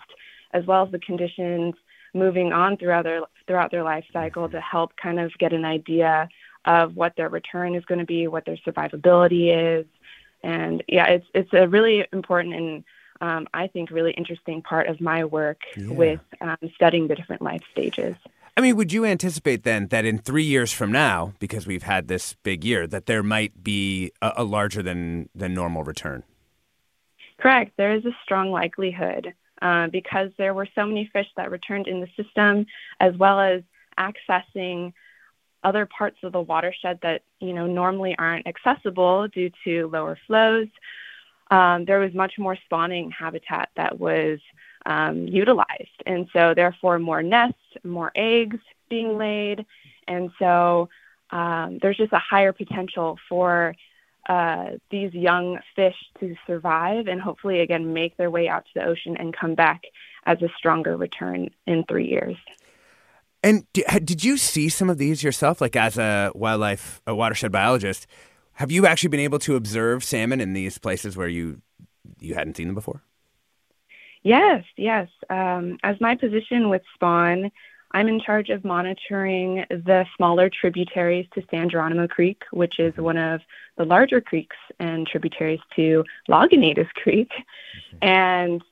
as 0.52 0.66
well 0.66 0.86
as 0.86 0.92
the 0.92 1.00
conditions 1.00 1.76
moving 2.14 2.54
on 2.54 2.78
throughout 2.78 3.04
their 3.04 3.22
throughout 3.48 3.72
their 3.72 3.84
life 3.84 4.06
cycle 4.14 4.48
to 4.48 4.62
help 4.62 4.96
kind 4.98 5.20
of 5.20 5.32
get 5.40 5.52
an 5.52 5.66
idea 5.66 6.30
of 6.66 6.96
what 6.96 7.16
their 7.16 7.30
return 7.30 7.76
is 7.76 7.86
going 7.86 8.00
to 8.00 8.06
be, 8.06 8.28
what 8.28 8.46
their 8.46 8.58
survivability 8.58 9.80
is, 9.80 9.86
and 10.44 10.84
yeah, 10.88 11.08
it's 11.08 11.26
it's 11.34 11.54
a 11.54 11.68
really 11.68 12.06
important 12.12 12.54
and 12.54 12.84
um, 13.22 13.48
I 13.54 13.68
think 13.68 13.90
really 13.90 14.12
interesting 14.12 14.62
part 14.62 14.88
of 14.88 15.00
my 15.00 15.24
work 15.24 15.62
yeah. 15.78 15.88
with 15.92 16.20
um, 16.42 16.58
studying 16.76 17.08
the 17.08 17.16
different 17.16 17.42
life 17.42 17.62
stages. 17.72 18.16
I 18.56 18.62
mean, 18.62 18.76
would 18.76 18.92
you 18.92 19.06
anticipate 19.06 19.64
then 19.64 19.88
that 19.88 20.06
in 20.06 20.20
three 20.20 20.44
years 20.44 20.72
from 20.72 20.92
now, 20.92 21.34
because 21.40 21.66
we've 21.66 21.84
had 21.84 22.08
this 22.08 22.36
big 22.44 22.64
year, 22.64 22.86
that 22.88 23.08
there 23.08 23.24
might 23.24 23.64
be 23.64 24.12
a, 24.22 24.34
a 24.38 24.44
larger 24.44 24.84
than 24.84 25.30
than 25.34 25.54
normal 25.54 25.84
return? 25.84 26.24
Correct. 27.40 27.72
There 27.78 27.94
is 27.94 28.06
a 28.06 28.16
strong 28.24 28.52
likelihood 28.52 29.34
uh, 29.62 29.88
because 29.88 30.32
there 30.38 30.54
were 30.54 30.68
so 30.76 30.86
many 30.86 31.10
fish 31.12 31.28
that 31.36 31.50
returned 31.50 31.88
in 31.88 32.00
the 32.00 32.08
system, 32.22 32.66
as 33.00 33.16
well 33.16 33.40
as 33.40 33.64
accessing 33.98 34.94
other 35.64 35.86
parts 35.86 36.18
of 36.24 36.32
the 36.32 36.42
watershed 36.42 37.00
that 37.02 37.24
you 37.40 37.54
know 37.54 37.68
normally 37.68 38.16
aren't 38.18 38.48
accessible 38.48 39.28
due 39.28 39.52
to 39.64 39.88
lower 39.88 40.18
flows. 40.28 40.68
Um, 41.52 41.86
there 41.86 42.00
was 42.00 42.14
much 42.14 42.40
more 42.40 42.58
spawning 42.66 43.12
habitat 43.12 43.70
that 43.76 44.00
was 44.00 44.40
um, 44.86 45.28
utilized, 45.28 46.04
and 46.06 46.28
so 46.34 46.54
therefore 46.54 47.00
more 47.00 47.24
nests, 47.24 47.60
more 47.84 48.12
eggs 48.16 48.60
being 48.90 49.18
laid, 49.18 49.66
and 50.08 50.32
so 50.40 50.90
um, 51.32 51.80
there's 51.82 51.98
just 51.98 52.14
a 52.14 52.20
higher 52.20 52.54
potential 52.54 53.18
for 53.28 53.76
uh, 54.30 54.72
these 54.90 55.14
young 55.14 55.60
fish 55.76 55.98
to 56.20 56.36
survive 56.48 57.08
and 57.08 57.22
hopefully 57.22 57.60
again 57.60 57.94
make 57.94 58.16
their 58.16 58.32
way 58.32 58.48
out 58.48 58.64
to 58.66 58.72
the 58.76 58.86
ocean 58.86 59.18
and 59.18 59.36
come 59.36 59.54
back 59.54 59.84
as 60.26 60.42
a 60.42 60.50
stronger 60.58 60.96
return 60.96 61.50
in 61.68 61.84
three 61.84 62.08
years. 62.08 62.38
And 63.44 63.66
did 63.74 64.24
you 64.24 64.38
see 64.38 64.70
some 64.70 64.90
of 64.90 64.98
these 64.98 65.22
yourself, 65.22 65.60
like 65.60 65.76
as 65.76 65.98
a 65.98 66.32
wildlife, 66.34 67.02
a 67.06 67.14
watershed 67.14 67.52
biologist? 67.52 68.08
Have 68.54 68.72
you 68.72 68.86
actually 68.86 69.10
been 69.10 69.20
able 69.20 69.40
to 69.40 69.56
observe 69.56 70.04
salmon 70.04 70.40
in 70.40 70.54
these 70.54 70.78
places 70.78 71.18
where 71.18 71.28
you 71.28 71.62
you 72.20 72.36
hadn't 72.36 72.56
seen 72.56 72.68
them 72.68 72.76
before? 72.76 73.02
Yes, 74.24 74.64
yes. 74.78 75.10
Um, 75.30 75.78
as 75.84 76.00
my 76.00 76.16
position 76.16 76.70
with 76.70 76.82
Spawn, 76.94 77.52
I'm 77.92 78.08
in 78.08 78.20
charge 78.20 78.50
of 78.50 78.64
monitoring 78.64 79.66
the 79.70 80.06
smaller 80.16 80.50
tributaries 80.50 81.28
to 81.34 81.44
San 81.52 81.70
Geronimo 81.70 82.08
Creek, 82.08 82.44
which 82.52 82.80
is 82.80 82.96
one 82.96 83.18
of 83.18 83.42
the 83.78 83.86
larger 83.86 84.22
creeks 84.22 84.56
and 84.80 85.06
tributaries 85.06 85.60
to 85.76 86.04
Lagunitas 86.30 86.90
Creek. 86.94 87.30
Mm-hmm. 87.32 87.98
And 88.02 88.64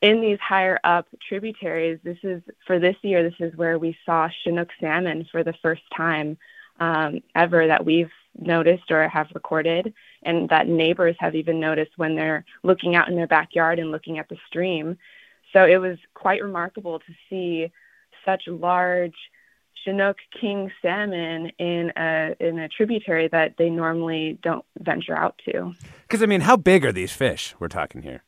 in 0.00 0.20
these 0.20 0.38
higher 0.40 0.78
up 0.84 1.06
tributaries, 1.28 1.98
this 2.04 2.18
is 2.22 2.42
for 2.66 2.78
this 2.78 2.96
year. 3.02 3.22
This 3.22 3.40
is 3.40 3.56
where 3.56 3.78
we 3.78 3.96
saw 4.06 4.28
Chinook 4.42 4.68
salmon 4.80 5.26
for 5.30 5.42
the 5.42 5.54
first 5.60 5.82
time 5.96 6.38
um, 6.78 7.20
ever 7.34 7.66
that 7.66 7.84
we've 7.84 8.10
noticed 8.38 8.90
or 8.90 9.08
have 9.08 9.26
recorded, 9.34 9.92
and 10.22 10.48
that 10.50 10.68
neighbors 10.68 11.16
have 11.18 11.34
even 11.34 11.58
noticed 11.58 11.92
when 11.96 12.14
they're 12.14 12.44
looking 12.62 12.94
out 12.94 13.08
in 13.08 13.16
their 13.16 13.26
backyard 13.26 13.78
and 13.78 13.90
looking 13.90 14.18
at 14.18 14.28
the 14.28 14.36
stream. 14.46 14.96
So 15.52 15.64
it 15.64 15.78
was 15.78 15.98
quite 16.14 16.42
remarkable 16.42 17.00
to 17.00 17.12
see 17.28 17.72
such 18.24 18.42
large 18.46 19.16
Chinook 19.84 20.18
king 20.40 20.70
salmon 20.82 21.50
in 21.58 21.92
a 21.96 22.36
in 22.40 22.58
a 22.58 22.68
tributary 22.68 23.28
that 23.28 23.54
they 23.58 23.70
normally 23.70 24.38
don't 24.42 24.64
venture 24.78 25.16
out 25.16 25.40
to. 25.46 25.72
Because 26.02 26.22
I 26.22 26.26
mean, 26.26 26.42
how 26.42 26.56
big 26.56 26.84
are 26.84 26.92
these 26.92 27.12
fish 27.12 27.54
we're 27.58 27.68
talking 27.68 28.02
here? 28.02 28.22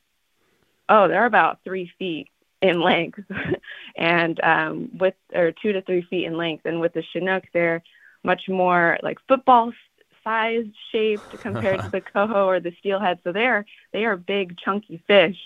Oh, 0.90 1.08
they're 1.08 1.24
about 1.24 1.60
three 1.64 1.90
feet 1.98 2.28
in 2.60 2.80
length, 2.80 3.20
and 3.96 4.38
um, 4.42 4.90
with 4.98 5.14
or 5.34 5.52
two 5.52 5.72
to 5.72 5.80
three 5.82 6.02
feet 6.02 6.26
in 6.26 6.36
length. 6.36 6.66
And 6.66 6.80
with 6.80 6.92
the 6.92 7.02
Chinook, 7.12 7.44
they're 7.54 7.82
much 8.22 8.42
more 8.48 8.98
like 9.02 9.18
football 9.26 9.72
size 10.22 10.66
shaped 10.92 11.40
compared 11.40 11.80
to 11.80 11.88
the 11.92 12.02
coho 12.02 12.46
or 12.46 12.60
the 12.60 12.72
steelhead. 12.78 13.20
So 13.24 13.32
they're 13.32 13.64
they 13.92 14.04
are 14.04 14.16
big, 14.16 14.58
chunky 14.58 15.02
fish. 15.06 15.38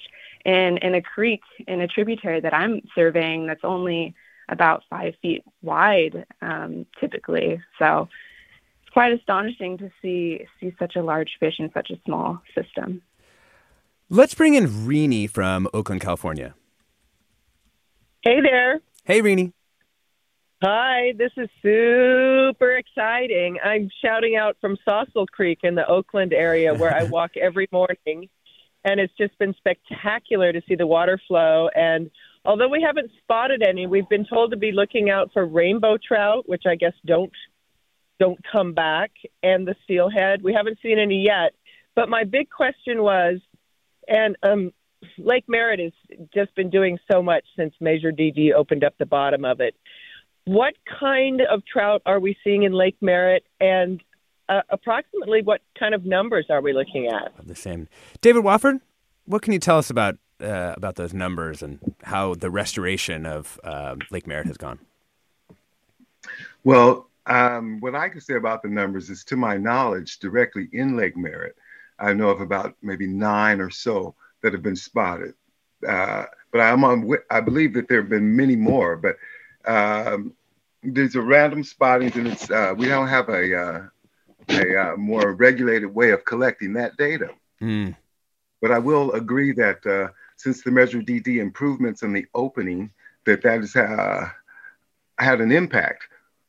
In 0.44 0.78
in 0.78 0.94
a 0.94 1.00
creek 1.00 1.42
in 1.66 1.80
a 1.80 1.88
tributary 1.88 2.40
that 2.40 2.52
I'm 2.52 2.82
surveying, 2.94 3.46
that's 3.46 3.64
only 3.64 4.14
about 4.48 4.82
five 4.90 5.14
feet 5.22 5.42
wide, 5.62 6.26
um, 6.42 6.84
typically. 7.00 7.62
So 7.78 8.08
it's 8.82 8.92
quite 8.92 9.12
astonishing 9.12 9.78
to 9.78 9.90
see 10.02 10.46
see 10.60 10.74
such 10.78 10.96
a 10.96 11.02
large 11.02 11.36
fish 11.40 11.54
in 11.58 11.72
such 11.72 11.90
a 11.90 12.00
small 12.04 12.42
system. 12.54 13.00
Let's 14.14 14.32
bring 14.32 14.54
in 14.54 14.86
Reenie 14.86 15.26
from 15.26 15.66
Oakland, 15.74 16.00
California. 16.00 16.54
Hey 18.22 18.40
there. 18.40 18.80
Hey, 19.02 19.20
Reenie. 19.20 19.52
Hi, 20.62 21.14
this 21.18 21.32
is 21.36 21.48
super 21.60 22.76
exciting. 22.76 23.58
I'm 23.64 23.90
shouting 24.04 24.36
out 24.36 24.56
from 24.60 24.76
Sausal 24.86 25.26
Creek 25.26 25.58
in 25.64 25.74
the 25.74 25.84
Oakland 25.88 26.32
area 26.32 26.72
where 26.74 26.94
I 26.94 27.02
walk 27.02 27.36
every 27.42 27.68
morning. 27.72 28.28
And 28.84 29.00
it's 29.00 29.12
just 29.18 29.36
been 29.40 29.52
spectacular 29.54 30.52
to 30.52 30.62
see 30.68 30.76
the 30.76 30.86
water 30.86 31.20
flow. 31.26 31.68
And 31.74 32.08
although 32.44 32.68
we 32.68 32.80
haven't 32.86 33.10
spotted 33.18 33.64
any, 33.66 33.88
we've 33.88 34.08
been 34.08 34.26
told 34.26 34.52
to 34.52 34.56
be 34.56 34.70
looking 34.70 35.10
out 35.10 35.30
for 35.32 35.44
rainbow 35.44 35.98
trout, 35.98 36.48
which 36.48 36.66
I 36.68 36.76
guess 36.76 36.94
don't 37.04 37.32
don't 38.20 38.38
come 38.52 38.74
back, 38.74 39.10
and 39.42 39.66
the 39.66 39.74
steelhead. 39.82 40.40
We 40.40 40.54
haven't 40.54 40.78
seen 40.80 41.00
any 41.00 41.24
yet. 41.24 41.52
But 41.96 42.08
my 42.08 42.22
big 42.22 42.48
question 42.48 43.02
was 43.02 43.40
and 44.08 44.36
um, 44.42 44.72
Lake 45.18 45.44
Merritt 45.48 45.80
has 45.80 45.92
just 46.34 46.54
been 46.54 46.70
doing 46.70 46.98
so 47.10 47.22
much 47.22 47.44
since 47.56 47.74
Measure 47.80 48.12
DD 48.12 48.52
opened 48.52 48.84
up 48.84 48.94
the 48.98 49.06
bottom 49.06 49.44
of 49.44 49.60
it. 49.60 49.74
What 50.44 50.74
kind 51.00 51.40
of 51.40 51.64
trout 51.64 52.02
are 52.04 52.20
we 52.20 52.36
seeing 52.44 52.64
in 52.64 52.72
Lake 52.72 52.96
Merritt, 53.00 53.46
and 53.60 54.02
uh, 54.48 54.60
approximately 54.68 55.42
what 55.42 55.62
kind 55.78 55.94
of 55.94 56.04
numbers 56.04 56.46
are 56.50 56.60
we 56.60 56.72
looking 56.72 57.06
at? 57.06 57.32
The 57.46 57.54
same. 57.54 57.88
David 58.20 58.44
Wofford, 58.44 58.80
what 59.24 59.42
can 59.42 59.52
you 59.52 59.58
tell 59.58 59.78
us 59.78 59.88
about 59.88 60.16
uh, 60.40 60.74
about 60.76 60.96
those 60.96 61.14
numbers 61.14 61.62
and 61.62 61.94
how 62.02 62.34
the 62.34 62.50
restoration 62.50 63.24
of 63.24 63.58
uh, 63.64 63.96
Lake 64.10 64.26
Merritt 64.26 64.46
has 64.46 64.56
gone? 64.56 64.78
Well, 66.64 67.08
um, 67.26 67.80
what 67.80 67.94
I 67.94 68.08
can 68.08 68.20
say 68.20 68.34
about 68.34 68.62
the 68.62 68.68
numbers 68.68 69.08
is, 69.10 69.24
to 69.24 69.36
my 69.36 69.56
knowledge, 69.56 70.18
directly 70.18 70.68
in 70.72 70.96
Lake 70.96 71.16
Merritt, 71.16 71.56
I 71.98 72.12
know 72.12 72.28
of 72.28 72.40
about 72.40 72.76
maybe 72.82 73.06
nine 73.06 73.60
or 73.60 73.70
so 73.70 74.14
that 74.42 74.52
have 74.52 74.62
been 74.62 74.76
spotted. 74.76 75.34
Uh, 75.86 76.24
but 76.50 76.60
I'm 76.60 76.84
on, 76.84 77.10
I 77.30 77.40
believe 77.40 77.74
that 77.74 77.88
there 77.88 78.00
have 78.00 78.10
been 78.10 78.36
many 78.36 78.56
more, 78.56 78.96
but 78.96 79.16
um, 79.66 80.34
there's 80.82 81.14
a 81.14 81.20
random 81.22 81.64
spottings 81.64 82.16
and 82.16 82.28
it's, 82.28 82.50
uh, 82.50 82.74
we 82.76 82.86
don't 82.86 83.08
have 83.08 83.28
a, 83.28 83.56
uh, 83.56 83.82
a 84.48 84.76
uh, 84.76 84.96
more 84.96 85.32
regulated 85.32 85.94
way 85.94 86.10
of 86.10 86.24
collecting 86.24 86.74
that 86.74 86.96
data. 86.96 87.30
Mm. 87.60 87.96
But 88.60 88.70
I 88.70 88.78
will 88.78 89.12
agree 89.12 89.52
that 89.52 89.84
uh, 89.86 90.08
since 90.36 90.62
the 90.62 90.70
Measure 90.70 91.00
DD 91.00 91.38
improvements 91.38 92.02
in 92.02 92.12
the 92.12 92.26
opening, 92.34 92.90
that 93.24 93.42
that 93.42 93.60
has 93.60 93.76
uh, 93.76 94.28
had 95.18 95.40
an 95.40 95.52
impact. 95.52 96.04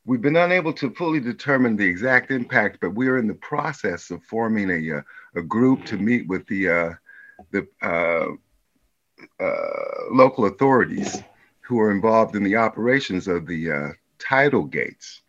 We've 0.06 0.22
been 0.22 0.36
unable 0.36 0.72
to 0.74 0.90
fully 0.90 1.18
determine 1.18 1.74
the 1.74 1.84
exact 1.84 2.30
impact, 2.30 2.78
but 2.80 2.94
we 2.94 3.08
are 3.08 3.18
in 3.18 3.26
the 3.26 3.34
process 3.34 4.12
of 4.12 4.22
forming 4.22 4.70
a, 4.70 4.98
uh, 4.98 5.02
a 5.34 5.42
group 5.42 5.84
to 5.86 5.96
meet 5.96 6.28
with 6.28 6.46
the, 6.46 6.68
uh, 6.68 6.92
the 7.50 7.66
uh, 7.82 8.28
uh 9.42 10.12
local 10.12 10.46
authorities 10.46 11.20
who 11.60 11.80
are 11.80 11.90
involved 11.90 12.36
in 12.36 12.44
the 12.44 12.54
operations 12.54 13.26
of 13.26 13.46
the 13.48 13.72
uh, 13.72 13.88
tidal 14.20 14.62
gates 14.62 15.22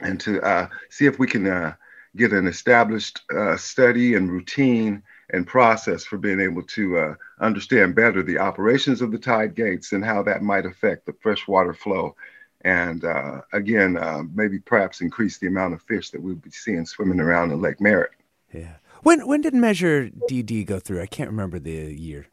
and 0.00 0.18
to 0.18 0.40
uh, 0.40 0.66
see 0.88 1.04
if 1.04 1.18
we 1.18 1.26
can 1.26 1.74
get 2.16 2.32
an 2.32 2.46
established 2.46 3.20
study 3.56 4.14
and 4.14 4.32
routine 4.32 5.02
and 5.28 5.46
process 5.46 6.04
for 6.04 6.16
being 6.16 6.40
able 6.40 6.62
to 6.62 7.14
understand 7.40 7.94
better 7.94 8.22
the 8.22 8.38
operations 8.38 9.02
of 9.02 9.12
the 9.12 9.18
tide 9.18 9.54
gates 9.54 9.92
and 9.92 10.02
how 10.02 10.22
that 10.22 10.42
might 10.42 10.64
affect 10.64 11.04
the 11.04 11.12
freshwater 11.20 11.74
flow 11.74 12.16
and 12.62 13.04
uh, 13.04 13.40
again, 13.52 13.96
uh, 13.96 14.22
maybe 14.34 14.58
perhaps 14.58 15.00
increase 15.00 15.38
the 15.38 15.46
amount 15.46 15.74
of 15.74 15.82
fish 15.82 16.10
that 16.10 16.22
we'll 16.22 16.34
be 16.34 16.50
seeing 16.50 16.84
swimming 16.84 17.20
around 17.20 17.52
in 17.52 17.60
Lake 17.60 17.80
Merritt. 17.80 18.12
Yeah. 18.52 18.74
When 19.02 19.26
when 19.26 19.40
did 19.40 19.54
Measure 19.54 20.10
DD 20.30 20.66
go 20.66 20.78
through? 20.78 21.00
I 21.00 21.06
can't 21.06 21.30
remember 21.30 21.58
the 21.58 21.70
year. 21.70 22.26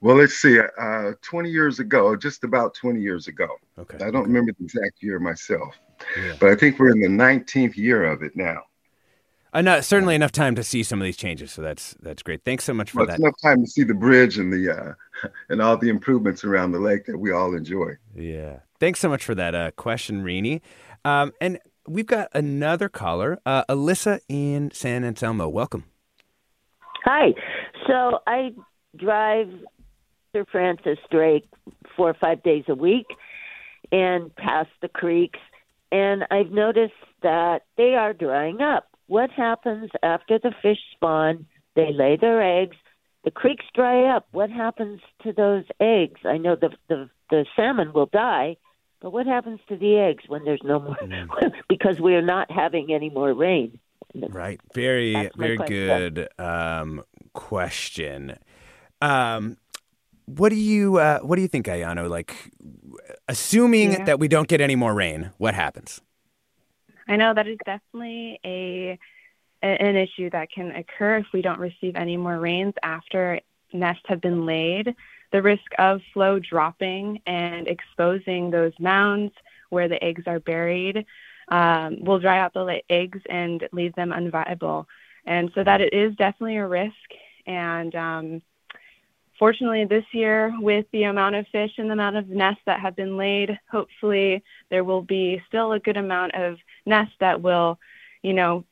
Well, 0.00 0.16
let's 0.16 0.34
see. 0.34 0.58
Uh, 0.60 1.12
20 1.22 1.50
years 1.50 1.78
ago, 1.78 2.14
just 2.14 2.44
about 2.44 2.74
20 2.74 3.00
years 3.00 3.26
ago. 3.26 3.48
Okay. 3.78 3.96
I 3.96 4.10
don't 4.10 4.16
okay. 4.16 4.26
remember 4.26 4.52
the 4.58 4.64
exact 4.64 5.02
year 5.02 5.18
myself, 5.18 5.74
yeah. 6.18 6.34
but 6.38 6.50
I 6.50 6.56
think 6.56 6.78
we're 6.78 6.90
in 6.90 7.00
the 7.00 7.08
19th 7.08 7.76
year 7.76 8.04
of 8.04 8.22
it 8.22 8.36
now. 8.36 8.64
Enough, 9.54 9.84
certainly 9.84 10.16
enough 10.16 10.32
time 10.32 10.56
to 10.56 10.64
see 10.64 10.82
some 10.82 11.00
of 11.00 11.04
these 11.04 11.16
changes. 11.16 11.52
So 11.52 11.62
that's 11.62 11.94
that's 12.00 12.22
great. 12.22 12.44
Thanks 12.44 12.64
so 12.64 12.74
much 12.74 12.90
for 12.90 12.98
well, 12.98 13.06
that. 13.06 13.20
Enough 13.20 13.40
time 13.40 13.62
to 13.64 13.70
see 13.70 13.84
the 13.84 13.94
bridge 13.94 14.36
and 14.36 14.52
the 14.52 14.76
uh, 14.76 15.28
and 15.48 15.62
all 15.62 15.76
the 15.76 15.88
improvements 15.88 16.42
around 16.42 16.72
the 16.72 16.80
lake 16.80 17.06
that 17.06 17.16
we 17.16 17.30
all 17.30 17.54
enjoy. 17.54 17.92
Yeah. 18.16 18.58
Thanks 18.84 19.00
so 19.00 19.08
much 19.08 19.24
for 19.24 19.34
that 19.34 19.54
uh, 19.54 19.70
question, 19.70 20.22
Reenie. 20.22 20.60
Um, 21.06 21.32
and 21.40 21.58
we've 21.88 22.06
got 22.06 22.28
another 22.34 22.90
caller, 22.90 23.38
uh, 23.46 23.64
Alyssa 23.64 24.20
in 24.28 24.70
San 24.72 25.04
Anselmo. 25.04 25.48
Welcome. 25.48 25.84
Hi. 27.06 27.32
So 27.86 28.18
I 28.26 28.52
drive 28.94 29.48
Sir 30.34 30.44
Francis 30.52 30.98
Drake 31.10 31.48
four 31.96 32.10
or 32.10 32.14
five 32.20 32.42
days 32.42 32.64
a 32.68 32.74
week 32.74 33.06
and 33.90 34.36
past 34.36 34.68
the 34.82 34.88
creeks, 34.88 35.38
and 35.90 36.24
I've 36.30 36.50
noticed 36.50 36.92
that 37.22 37.62
they 37.78 37.94
are 37.94 38.12
drying 38.12 38.60
up. 38.60 38.90
What 39.06 39.30
happens 39.30 39.92
after 40.02 40.38
the 40.38 40.52
fish 40.60 40.80
spawn? 40.94 41.46
They 41.74 41.90
lay 41.90 42.18
their 42.20 42.42
eggs. 42.42 42.76
The 43.24 43.30
creeks 43.30 43.64
dry 43.74 44.14
up. 44.14 44.28
What 44.32 44.50
happens 44.50 45.00
to 45.22 45.32
those 45.32 45.64
eggs? 45.80 46.20
I 46.26 46.36
know 46.36 46.54
the 46.54 46.68
the, 46.90 47.08
the 47.30 47.46
salmon 47.56 47.94
will 47.94 48.10
die, 48.12 48.58
but 49.04 49.12
what 49.12 49.26
happens 49.26 49.60
to 49.68 49.76
the 49.76 49.98
eggs 49.98 50.24
when 50.28 50.46
there's 50.46 50.62
no 50.64 50.80
more? 50.80 50.96
Mm. 50.96 51.28
because 51.68 52.00
we 52.00 52.14
are 52.14 52.22
not 52.22 52.50
having 52.50 52.90
any 52.90 53.10
more 53.10 53.34
rain. 53.34 53.78
Right. 54.14 54.58
Very, 54.72 55.30
very 55.36 55.58
question. 55.58 56.14
good 56.14 56.28
um, 56.38 57.04
question. 57.34 58.38
Um, 59.02 59.58
what 60.24 60.48
do 60.48 60.54
you 60.54 60.96
uh, 60.96 61.18
What 61.18 61.36
do 61.36 61.42
you 61.42 61.48
think, 61.48 61.66
Ayano? 61.66 62.08
Like, 62.08 62.34
assuming 63.28 63.92
yeah. 63.92 64.04
that 64.04 64.18
we 64.18 64.26
don't 64.26 64.48
get 64.48 64.62
any 64.62 64.74
more 64.74 64.94
rain, 64.94 65.32
what 65.36 65.52
happens? 65.52 66.00
I 67.06 67.16
know 67.16 67.34
that 67.34 67.46
is 67.46 67.58
definitely 67.66 68.40
a 68.42 68.98
an 69.60 69.96
issue 69.96 70.30
that 70.30 70.50
can 70.50 70.70
occur 70.70 71.18
if 71.18 71.26
we 71.34 71.42
don't 71.42 71.58
receive 71.58 71.94
any 71.94 72.16
more 72.16 72.38
rains 72.38 72.72
after 72.82 73.40
nests 73.70 74.04
have 74.06 74.22
been 74.22 74.46
laid 74.46 74.94
the 75.34 75.42
risk 75.42 75.72
of 75.78 76.00
flow 76.12 76.38
dropping 76.38 77.20
and 77.26 77.66
exposing 77.66 78.52
those 78.52 78.72
mounds 78.78 79.32
where 79.68 79.88
the 79.88 80.02
eggs 80.02 80.22
are 80.28 80.38
buried 80.38 81.04
um, 81.48 82.04
will 82.04 82.20
dry 82.20 82.38
out 82.38 82.54
the 82.54 82.80
eggs 82.88 83.18
and 83.28 83.68
leave 83.72 83.92
them 83.96 84.10
unviable. 84.10 84.86
And 85.26 85.50
so 85.52 85.64
that 85.64 85.80
it 85.80 85.92
is 85.92 86.14
definitely 86.14 86.58
a 86.58 86.68
risk. 86.68 86.94
And 87.46 87.92
um, 87.96 88.42
fortunately, 89.36 89.84
this 89.86 90.04
year, 90.12 90.54
with 90.60 90.86
the 90.92 91.02
amount 91.02 91.34
of 91.34 91.48
fish 91.48 91.72
and 91.78 91.88
the 91.88 91.94
amount 91.94 92.14
of 92.14 92.28
nests 92.28 92.62
that 92.66 92.78
have 92.78 92.94
been 92.94 93.16
laid, 93.16 93.58
hopefully 93.68 94.44
there 94.70 94.84
will 94.84 95.02
be 95.02 95.42
still 95.48 95.72
a 95.72 95.80
good 95.80 95.96
amount 95.96 96.36
of 96.36 96.58
nests 96.86 97.16
that 97.18 97.42
will, 97.42 97.80
you 98.22 98.34
know, 98.34 98.64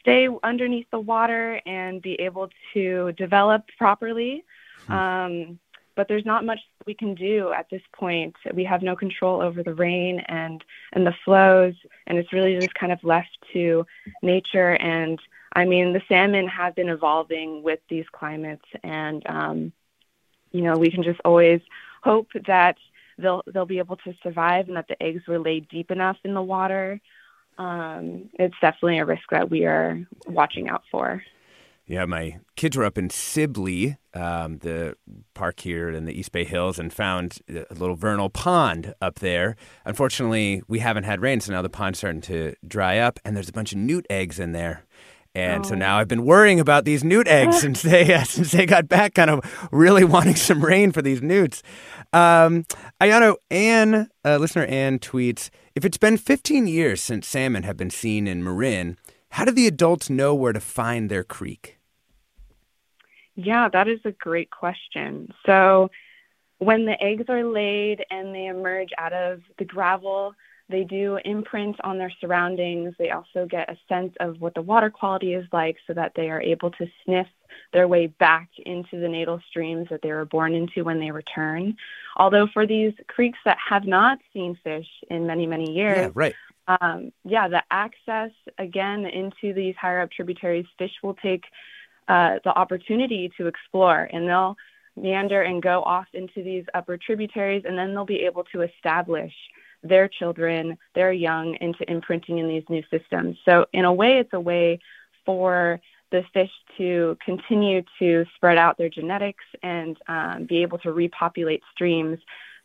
stay 0.00 0.28
underneath 0.42 0.90
the 0.90 0.98
water 0.98 1.60
and 1.64 2.02
be 2.02 2.14
able 2.14 2.48
to 2.74 3.12
develop 3.12 3.62
properly. 3.78 4.44
Hmm. 4.88 4.92
Um, 4.92 5.58
but 6.00 6.08
there's 6.08 6.24
not 6.24 6.46
much 6.46 6.60
we 6.86 6.94
can 6.94 7.14
do 7.14 7.52
at 7.52 7.68
this 7.68 7.82
point. 7.92 8.34
We 8.54 8.64
have 8.64 8.80
no 8.80 8.96
control 8.96 9.42
over 9.42 9.62
the 9.62 9.74
rain 9.74 10.20
and 10.28 10.64
and 10.94 11.06
the 11.06 11.14
flows, 11.26 11.74
and 12.06 12.16
it's 12.16 12.32
really 12.32 12.58
just 12.58 12.72
kind 12.72 12.90
of 12.90 13.04
left 13.04 13.36
to 13.52 13.84
nature. 14.22 14.76
And 14.76 15.20
I 15.52 15.66
mean, 15.66 15.92
the 15.92 16.00
salmon 16.08 16.48
have 16.48 16.74
been 16.74 16.88
evolving 16.88 17.62
with 17.62 17.80
these 17.90 18.06
climates, 18.12 18.64
and 18.82 19.22
um, 19.26 19.72
you 20.52 20.62
know, 20.62 20.78
we 20.78 20.90
can 20.90 21.02
just 21.02 21.20
always 21.22 21.60
hope 22.02 22.28
that 22.46 22.78
they'll 23.18 23.42
they'll 23.52 23.66
be 23.66 23.76
able 23.76 23.96
to 23.96 24.14
survive 24.22 24.68
and 24.68 24.78
that 24.78 24.88
the 24.88 25.02
eggs 25.02 25.24
were 25.28 25.38
laid 25.38 25.68
deep 25.68 25.90
enough 25.90 26.16
in 26.24 26.32
the 26.32 26.42
water. 26.42 26.98
Um, 27.58 28.30
it's 28.38 28.56
definitely 28.62 29.00
a 29.00 29.04
risk 29.04 29.24
that 29.32 29.50
we 29.50 29.66
are 29.66 30.00
watching 30.26 30.70
out 30.70 30.84
for. 30.90 31.22
Yeah, 31.90 32.04
my 32.04 32.38
kids 32.54 32.76
were 32.76 32.84
up 32.84 32.96
in 32.96 33.10
Sibley, 33.10 33.96
um, 34.14 34.58
the 34.58 34.94
park 35.34 35.58
here 35.58 35.90
in 35.90 36.04
the 36.04 36.12
East 36.12 36.30
Bay 36.30 36.44
Hills, 36.44 36.78
and 36.78 36.92
found 36.92 37.38
a 37.48 37.74
little 37.74 37.96
vernal 37.96 38.30
pond 38.30 38.94
up 39.02 39.16
there. 39.16 39.56
Unfortunately, 39.84 40.62
we 40.68 40.78
haven't 40.78 41.02
had 41.02 41.20
rain, 41.20 41.40
so 41.40 41.52
now 41.52 41.62
the 41.62 41.68
pond's 41.68 41.98
starting 41.98 42.20
to 42.20 42.54
dry 42.64 42.98
up, 42.98 43.18
and 43.24 43.34
there's 43.34 43.48
a 43.48 43.52
bunch 43.52 43.72
of 43.72 43.78
newt 43.78 44.06
eggs 44.08 44.38
in 44.38 44.52
there. 44.52 44.84
And 45.34 45.66
oh. 45.66 45.70
so 45.70 45.74
now 45.74 45.98
I've 45.98 46.06
been 46.06 46.24
worrying 46.24 46.60
about 46.60 46.84
these 46.84 47.02
newt 47.02 47.26
eggs 47.26 47.58
since 47.60 47.82
they 47.82 48.14
uh, 48.14 48.22
since 48.22 48.52
they 48.52 48.66
got 48.66 48.86
back, 48.86 49.14
kind 49.14 49.28
of 49.28 49.68
really 49.72 50.04
wanting 50.04 50.36
some 50.36 50.64
rain 50.64 50.92
for 50.92 51.02
these 51.02 51.20
newts. 51.20 51.60
Um, 52.12 52.66
Ayano, 53.00 53.34
Ann, 53.50 54.08
uh, 54.24 54.36
listener 54.36 54.64
Ann 54.66 55.00
tweets: 55.00 55.50
If 55.74 55.84
it's 55.84 55.98
been 55.98 56.18
15 56.18 56.68
years 56.68 57.02
since 57.02 57.26
salmon 57.26 57.64
have 57.64 57.76
been 57.76 57.90
seen 57.90 58.28
in 58.28 58.44
Marin, 58.44 58.96
how 59.30 59.44
do 59.44 59.50
the 59.50 59.66
adults 59.66 60.08
know 60.08 60.36
where 60.36 60.52
to 60.52 60.60
find 60.60 61.10
their 61.10 61.24
creek? 61.24 61.78
Yeah, 63.44 63.68
that 63.68 63.88
is 63.88 64.00
a 64.04 64.12
great 64.12 64.50
question. 64.50 65.32
So, 65.46 65.90
when 66.58 66.84
the 66.84 67.02
eggs 67.02 67.24
are 67.28 67.44
laid 67.44 68.04
and 68.10 68.34
they 68.34 68.46
emerge 68.46 68.90
out 68.98 69.14
of 69.14 69.40
the 69.58 69.64
gravel, 69.64 70.34
they 70.68 70.84
do 70.84 71.18
imprint 71.24 71.76
on 71.82 71.98
their 71.98 72.12
surroundings. 72.20 72.94
They 72.98 73.10
also 73.10 73.46
get 73.46 73.70
a 73.70 73.78
sense 73.88 74.14
of 74.20 74.40
what 74.40 74.54
the 74.54 74.62
water 74.62 74.90
quality 74.90 75.34
is 75.34 75.46
like 75.52 75.76
so 75.86 75.94
that 75.94 76.12
they 76.14 76.30
are 76.30 76.40
able 76.40 76.70
to 76.72 76.86
sniff 77.04 77.26
their 77.72 77.88
way 77.88 78.08
back 78.08 78.48
into 78.58 79.00
the 79.00 79.08
natal 79.08 79.40
streams 79.48 79.88
that 79.90 80.02
they 80.02 80.12
were 80.12 80.26
born 80.26 80.54
into 80.54 80.84
when 80.84 81.00
they 81.00 81.10
return. 81.10 81.76
Although, 82.16 82.46
for 82.52 82.66
these 82.66 82.92
creeks 83.08 83.38
that 83.44 83.56
have 83.68 83.86
not 83.86 84.18
seen 84.32 84.56
fish 84.62 84.86
in 85.08 85.26
many, 85.26 85.46
many 85.46 85.72
years, 85.72 85.96
yeah, 85.96 86.10
right. 86.14 86.34
Um, 86.80 87.10
yeah, 87.24 87.48
the 87.48 87.62
access 87.72 88.30
again 88.58 89.04
into 89.04 89.52
these 89.52 89.74
higher 89.80 90.02
up 90.02 90.12
tributaries, 90.12 90.66
fish 90.78 90.92
will 91.02 91.14
take 91.14 91.44
uh, 92.10 92.40
the 92.42 92.50
opportunity 92.50 93.30
to 93.36 93.46
explore, 93.46 94.08
and 94.12 94.28
they'll 94.28 94.56
meander 94.96 95.42
and 95.42 95.62
go 95.62 95.80
off 95.82 96.08
into 96.12 96.42
these 96.42 96.64
upper 96.74 96.96
tributaries, 96.96 97.62
and 97.64 97.78
then 97.78 97.94
they'll 97.94 98.04
be 98.04 98.22
able 98.22 98.42
to 98.52 98.62
establish 98.62 99.32
their 99.84 100.08
children, 100.08 100.76
their 100.96 101.12
young, 101.12 101.56
into 101.60 101.88
imprinting 101.88 102.38
in 102.38 102.48
these 102.48 102.64
new 102.68 102.82
systems. 102.90 103.36
So, 103.44 103.66
in 103.72 103.84
a 103.84 103.92
way, 103.92 104.18
it's 104.18 104.32
a 104.32 104.40
way 104.40 104.80
for 105.24 105.80
the 106.10 106.24
fish 106.34 106.50
to 106.78 107.16
continue 107.24 107.82
to 108.00 108.24
spread 108.34 108.58
out 108.58 108.76
their 108.76 108.90
genetics 108.90 109.44
and 109.62 109.96
um, 110.08 110.46
be 110.46 110.62
able 110.62 110.78
to 110.78 110.90
repopulate 110.90 111.62
streams 111.72 112.18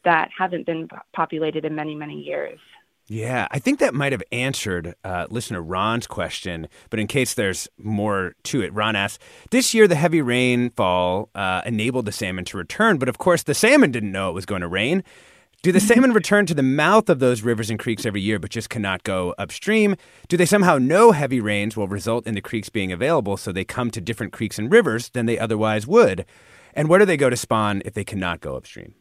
that 0.04 0.30
haven't 0.36 0.66
been 0.66 0.90
populated 1.14 1.66
in 1.66 1.76
many, 1.76 1.94
many 1.94 2.20
years. 2.20 2.60
Yeah, 3.08 3.48
I 3.52 3.60
think 3.60 3.80
that 3.80 3.94
might 3.94 4.14
have 4.14 4.24
answered 4.32 4.96
uh, 5.04 5.28
listener 5.30 5.62
Ron's 5.62 6.08
question, 6.08 6.68
but 6.90 7.00
in 7.00 7.06
case 7.06 7.36
there's 7.36 7.68
more 7.78 8.34
to 8.46 8.62
it, 8.62 8.74
Ron 8.74 8.96
asks 8.96 9.24
This 9.52 9.76
year, 9.76 9.88
the 9.88 9.96
heavy 9.96 10.24
rainfall 10.24 11.30
uh, 11.36 11.62
enabled 11.68 12.06
the 12.06 12.12
salmon 12.12 12.46
to 12.46 12.58
return, 12.58 12.98
but 12.98 13.08
of 13.08 13.20
course, 13.20 13.44
the 13.44 13.54
salmon 13.54 13.92
didn't 13.92 14.12
know 14.12 14.30
it 14.30 14.34
was 14.34 14.48
going 14.48 14.62
to 14.62 14.68
rain. 14.68 15.04
Do 15.62 15.72
the 15.72 15.80
salmon 15.80 16.14
return 16.14 16.48
to 16.48 16.56
the 16.56 16.64
mouth 16.64 17.08
of 17.08 17.20
those 17.20 17.44
rivers 17.44 17.70
and 17.70 17.78
creeks 17.78 18.08
every 18.08 18.22
year, 18.22 18.40
but 18.40 18.50
just 18.50 18.72
cannot 18.72 19.04
go 19.04 19.36
upstream? 19.38 19.96
Do 20.28 20.36
they 20.36 20.46
somehow 20.48 20.80
know 20.80 21.12
heavy 21.12 21.40
rains 21.40 21.78
will 21.78 21.88
result 21.88 22.26
in 22.26 22.34
the 22.34 22.42
creeks 22.42 22.70
being 22.70 22.92
available, 22.92 23.38
so 23.38 23.52
they 23.52 23.66
come 23.66 23.92
to 23.92 24.02
different 24.02 24.34
creeks 24.34 24.58
and 24.58 24.72
rivers 24.72 25.10
than 25.10 25.28
they 25.28 25.38
otherwise 25.38 25.86
would? 25.86 26.26
And 26.74 26.90
where 26.90 27.00
do 27.00 27.06
they 27.06 27.18
go 27.18 27.30
to 27.30 27.38
spawn 27.38 27.84
if 27.86 27.94
they 27.94 28.04
cannot 28.04 28.42
go 28.42 28.56
upstream? 28.56 28.96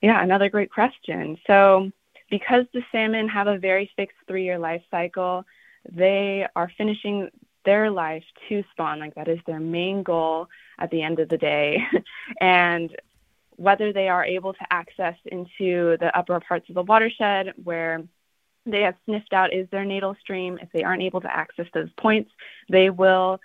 Yeah, 0.00 0.22
another 0.22 0.48
great 0.48 0.70
question. 0.70 1.36
So, 1.46 1.90
because 2.30 2.66
the 2.72 2.82
salmon 2.92 3.28
have 3.28 3.46
a 3.46 3.58
very 3.58 3.90
fixed 3.96 4.16
three 4.26 4.44
year 4.44 4.58
life 4.58 4.82
cycle, 4.90 5.44
they 5.90 6.46
are 6.54 6.70
finishing 6.76 7.30
their 7.64 7.90
life 7.90 8.24
to 8.48 8.64
spawn. 8.72 8.98
Like 8.98 9.14
that 9.14 9.28
is 9.28 9.40
their 9.46 9.60
main 9.60 10.02
goal 10.02 10.48
at 10.78 10.90
the 10.90 11.02
end 11.02 11.18
of 11.18 11.28
the 11.28 11.38
day. 11.38 11.82
and 12.40 12.94
whether 13.56 13.92
they 13.92 14.08
are 14.08 14.24
able 14.24 14.52
to 14.52 14.66
access 14.70 15.16
into 15.26 15.96
the 15.98 16.16
upper 16.16 16.38
parts 16.40 16.68
of 16.68 16.76
the 16.76 16.82
watershed 16.82 17.52
where 17.62 18.02
they 18.64 18.82
have 18.82 18.94
sniffed 19.04 19.32
out 19.32 19.52
is 19.52 19.68
their 19.70 19.84
natal 19.84 20.14
stream, 20.20 20.58
if 20.62 20.70
they 20.72 20.84
aren't 20.84 21.02
able 21.02 21.20
to 21.20 21.36
access 21.36 21.66
those 21.74 21.90
points, 21.98 22.30
they 22.68 22.90
will 22.90 23.40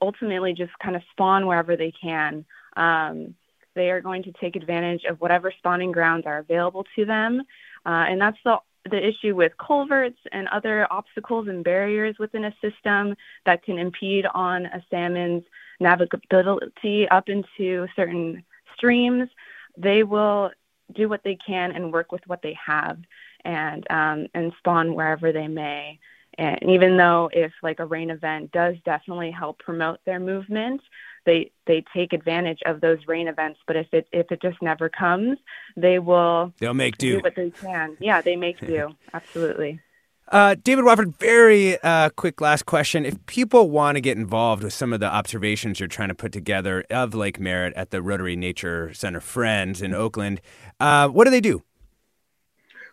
ultimately 0.00 0.54
just 0.54 0.72
kind 0.82 0.96
of 0.96 1.02
spawn 1.10 1.46
wherever 1.46 1.76
they 1.76 1.92
can. 1.92 2.44
Um, 2.76 3.34
they 3.74 3.90
are 3.90 4.00
going 4.00 4.22
to 4.24 4.32
take 4.32 4.56
advantage 4.56 5.04
of 5.04 5.20
whatever 5.20 5.52
spawning 5.58 5.92
grounds 5.92 6.26
are 6.26 6.38
available 6.38 6.86
to 6.96 7.04
them. 7.04 7.42
Uh, 7.86 8.06
and 8.08 8.20
that's 8.20 8.38
the 8.44 8.58
the 8.90 9.06
issue 9.06 9.36
with 9.36 9.52
culverts 9.58 10.18
and 10.32 10.48
other 10.48 10.86
obstacles 10.90 11.48
and 11.48 11.62
barriers 11.62 12.16
within 12.18 12.44
a 12.46 12.54
system 12.62 13.14
that 13.44 13.62
can 13.62 13.78
impede 13.78 14.24
on 14.32 14.64
a 14.66 14.82
salmon's 14.90 15.44
navigability 15.82 17.06
up 17.10 17.28
into 17.28 17.86
certain 17.94 18.42
streams. 18.74 19.28
They 19.76 20.02
will 20.02 20.50
do 20.94 21.08
what 21.08 21.22
they 21.24 21.36
can 21.46 21.72
and 21.72 21.92
work 21.92 22.10
with 22.10 22.22
what 22.26 22.42
they 22.42 22.56
have 22.64 22.98
and 23.44 23.86
um, 23.90 24.26
and 24.34 24.52
spawn 24.58 24.94
wherever 24.94 25.32
they 25.32 25.48
may. 25.48 25.98
And 26.40 26.70
even 26.70 26.96
though 26.96 27.28
if 27.34 27.52
like 27.62 27.80
a 27.80 27.84
rain 27.84 28.08
event 28.08 28.50
does 28.50 28.74
definitely 28.86 29.30
help 29.30 29.58
promote 29.58 30.00
their 30.06 30.18
movement, 30.18 30.80
they 31.26 31.52
they 31.66 31.84
take 31.94 32.14
advantage 32.14 32.60
of 32.64 32.80
those 32.80 32.98
rain 33.06 33.28
events. 33.28 33.60
But 33.66 33.76
if 33.76 33.92
it 33.92 34.08
if 34.10 34.32
it 34.32 34.40
just 34.40 34.60
never 34.62 34.88
comes, 34.88 35.36
they 35.76 35.98
will 35.98 36.54
they'll 36.58 36.72
make 36.72 36.96
do, 36.96 37.16
do 37.16 37.22
what 37.22 37.36
they 37.36 37.50
can. 37.50 37.94
Yeah, 38.00 38.22
they 38.22 38.36
make 38.36 38.58
do. 38.58 38.96
Absolutely. 39.12 39.80
Uh, 40.28 40.54
David 40.62 40.86
Wofford, 40.86 41.14
very 41.18 41.78
uh, 41.82 42.08
quick 42.10 42.40
last 42.40 42.64
question. 42.64 43.04
If 43.04 43.26
people 43.26 43.68
want 43.68 43.96
to 43.96 44.00
get 44.00 44.16
involved 44.16 44.62
with 44.62 44.72
some 44.72 44.94
of 44.94 45.00
the 45.00 45.12
observations 45.12 45.78
you're 45.78 45.88
trying 45.88 46.08
to 46.08 46.14
put 46.14 46.32
together 46.32 46.84
of 46.88 47.14
Lake 47.14 47.38
Merritt 47.38 47.74
at 47.74 47.90
the 47.90 48.00
Rotary 48.00 48.36
Nature 48.36 48.94
Center 48.94 49.20
Friends 49.20 49.82
in 49.82 49.92
Oakland, 49.92 50.40
uh, 50.78 51.08
what 51.08 51.24
do 51.24 51.30
they 51.30 51.40
do? 51.40 51.64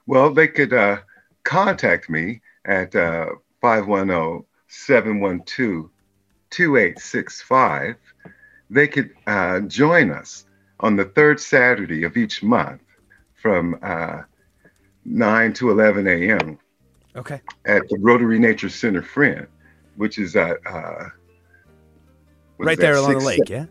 Well, 0.06 0.34
they 0.34 0.48
could 0.48 0.74
uh, 0.74 0.98
contact 1.44 2.10
me 2.10 2.42
at 2.68 2.96
uh, 2.96 3.28
510 3.62 4.46
712 4.68 5.90
2865 6.50 7.96
they 8.70 8.88
could 8.88 9.12
uh, 9.28 9.62
join 9.62 10.12
us 10.12 10.46
on 10.80 10.96
the 10.96 11.06
third 11.06 11.40
Saturday 11.40 12.04
of 12.04 12.18
each 12.18 12.44
month 12.44 12.82
from 13.34 13.78
uh, 13.82 14.22
9 15.06 15.54
to 15.54 15.72
11 15.72 16.08
a.m. 16.08 16.60
Okay. 17.16 17.42
At 17.66 17.88
the 17.90 17.98
Rotary 18.00 18.40
Nature 18.40 18.70
Center 18.70 19.02
Friend, 19.02 19.48
which 19.96 20.20
is 20.20 20.36
at 20.36 20.58
uh, 20.66 21.06
right 22.58 22.78
there 22.78 22.96
along 22.96 23.20
the 23.20 23.26
lake, 23.26 23.50
yeah. 23.50 23.66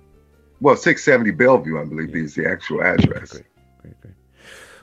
Well, 0.61 0.77
670 0.77 1.33
Bellevue, 1.33 1.81
I 1.81 1.85
believe, 1.85 2.17
yeah. 2.17 2.23
is 2.23 2.35
the 2.35 2.49
actual 2.49 2.83
address. 2.83 3.33
Great, 3.33 3.45
great, 3.83 4.01
great. 4.01 4.15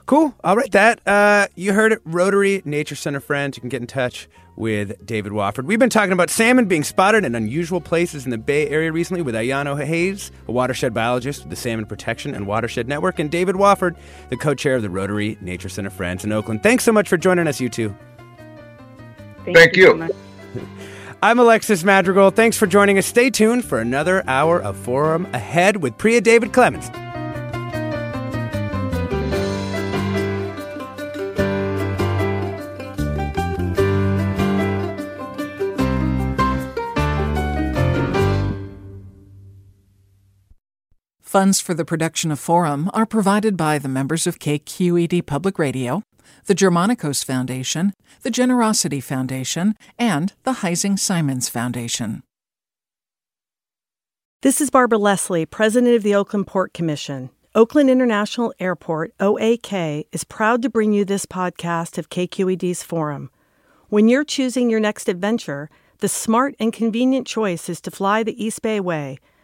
Cool. 0.06 0.36
I'll 0.44 0.56
write 0.56 0.74
that. 0.74 1.00
Uh, 1.08 1.48
you 1.56 1.74
heard 1.74 1.94
it. 1.94 2.02
Rotary 2.04 2.62
Nature 2.66 2.96
Center 2.96 3.20
Friends. 3.20 3.58
You 3.58 3.62
can 3.62 3.70
get 3.70 3.82
in 3.82 3.88
touch 3.88 4.28
with 4.56 5.04
David 5.06 5.32
Wofford. 5.32 5.66
We've 5.66 5.80
been 5.80 5.90
talking 5.90 6.12
about 6.12 6.30
salmon 6.30 6.66
being 6.66 6.84
spotted 6.84 7.26
in 7.26 7.34
unusual 7.36 7.82
places 7.82 8.26
in 8.26 8.32
the 8.32 8.38
Bay 8.38 8.68
Area 8.70 8.92
recently 8.92 9.22
with 9.22 9.34
Ayano 9.34 9.84
Hayes, 9.84 10.32
a 10.48 10.52
watershed 10.52 10.94
biologist 10.94 11.42
with 11.42 11.50
the 11.50 11.56
Salmon 11.56 11.86
Protection 11.86 12.36
and 12.36 12.46
Watershed 12.46 12.88
Network, 12.88 13.18
and 13.18 13.32
David 13.32 13.56
Wofford, 13.56 13.96
the 14.30 14.38
co 14.38 14.54
chair 14.54 14.76
of 14.76 14.82
the 14.82 14.90
Rotary 14.90 15.38
Nature 15.42 15.70
Center 15.70 15.90
Friends 15.90 16.24
in 16.24 16.32
Oakland. 16.32 16.62
Thanks 16.62 16.84
so 16.84 16.92
much 16.92 17.10
for 17.10 17.18
joining 17.18 17.48
us, 17.48 17.60
you 17.60 17.70
two. 17.70 17.96
Thank, 19.46 19.58
Thank 19.58 19.76
you. 19.76 20.04
you. 20.56 20.68
I'm 21.24 21.40
Alexis 21.40 21.84
Madrigal. 21.84 22.32
Thanks 22.32 22.58
for 22.58 22.68
joining 22.68 22.98
us. 22.98 23.06
Stay 23.06 23.30
tuned 23.30 23.64
for 23.66 23.80
another 23.80 24.24
hour 24.28 24.62
of 24.62 24.76
Forum 24.78 25.26
ahead 25.34 25.78
with 25.78 25.98
Priya 25.98 26.22
David 26.22 26.52
Clemens. 26.54 26.90
Funds 41.34 41.60
for 41.60 41.74
the 41.74 41.84
production 41.84 42.30
of 42.30 42.40
Forum 42.40 42.92
are 42.94 43.08
provided 43.08 43.58
by 43.58 43.80
the 43.80 43.90
members 43.90 44.28
of 44.28 44.38
KQED 44.38 45.26
Public 45.26 45.58
Radio, 45.58 46.04
the 46.46 46.54
Germanacos 46.54 47.26
Foundation, 47.26 47.92
the 48.22 48.30
Generosity 48.30 49.02
Foundation, 49.02 49.74
and 49.98 50.34
the 50.44 50.58
Heising 50.62 51.00
Simons 51.00 51.50
Foundation. 51.50 52.22
This 54.44 54.62
is 54.62 54.70
Barbara 54.70 55.00
Leslie, 55.00 55.48
President 55.48 55.96
of 55.96 56.04
the 56.04 56.14
Oakland 56.14 56.46
Port 56.46 56.72
Commission. 56.72 57.32
Oakland 57.56 57.90
International 57.90 58.54
Airport, 58.60 59.12
OAK, 59.20 60.06
is 60.12 60.24
proud 60.24 60.62
to 60.62 60.70
bring 60.70 60.94
you 60.94 61.04
this 61.04 61.26
podcast 61.26 61.98
of 61.98 62.12
KQED's 62.12 62.84
Forum. 62.84 63.32
When 63.90 64.08
you're 64.08 64.24
choosing 64.24 64.70
your 64.70 64.80
next 64.80 65.10
adventure, 65.10 65.72
the 65.98 66.10
smart 66.10 66.54
and 66.60 66.72
convenient 66.72 67.26
choice 67.26 67.70
is 67.70 67.82
to 67.82 67.90
fly 67.90 68.22
the 68.22 68.46
East 68.46 68.62
Bay 68.62 68.80
Way 68.80 69.18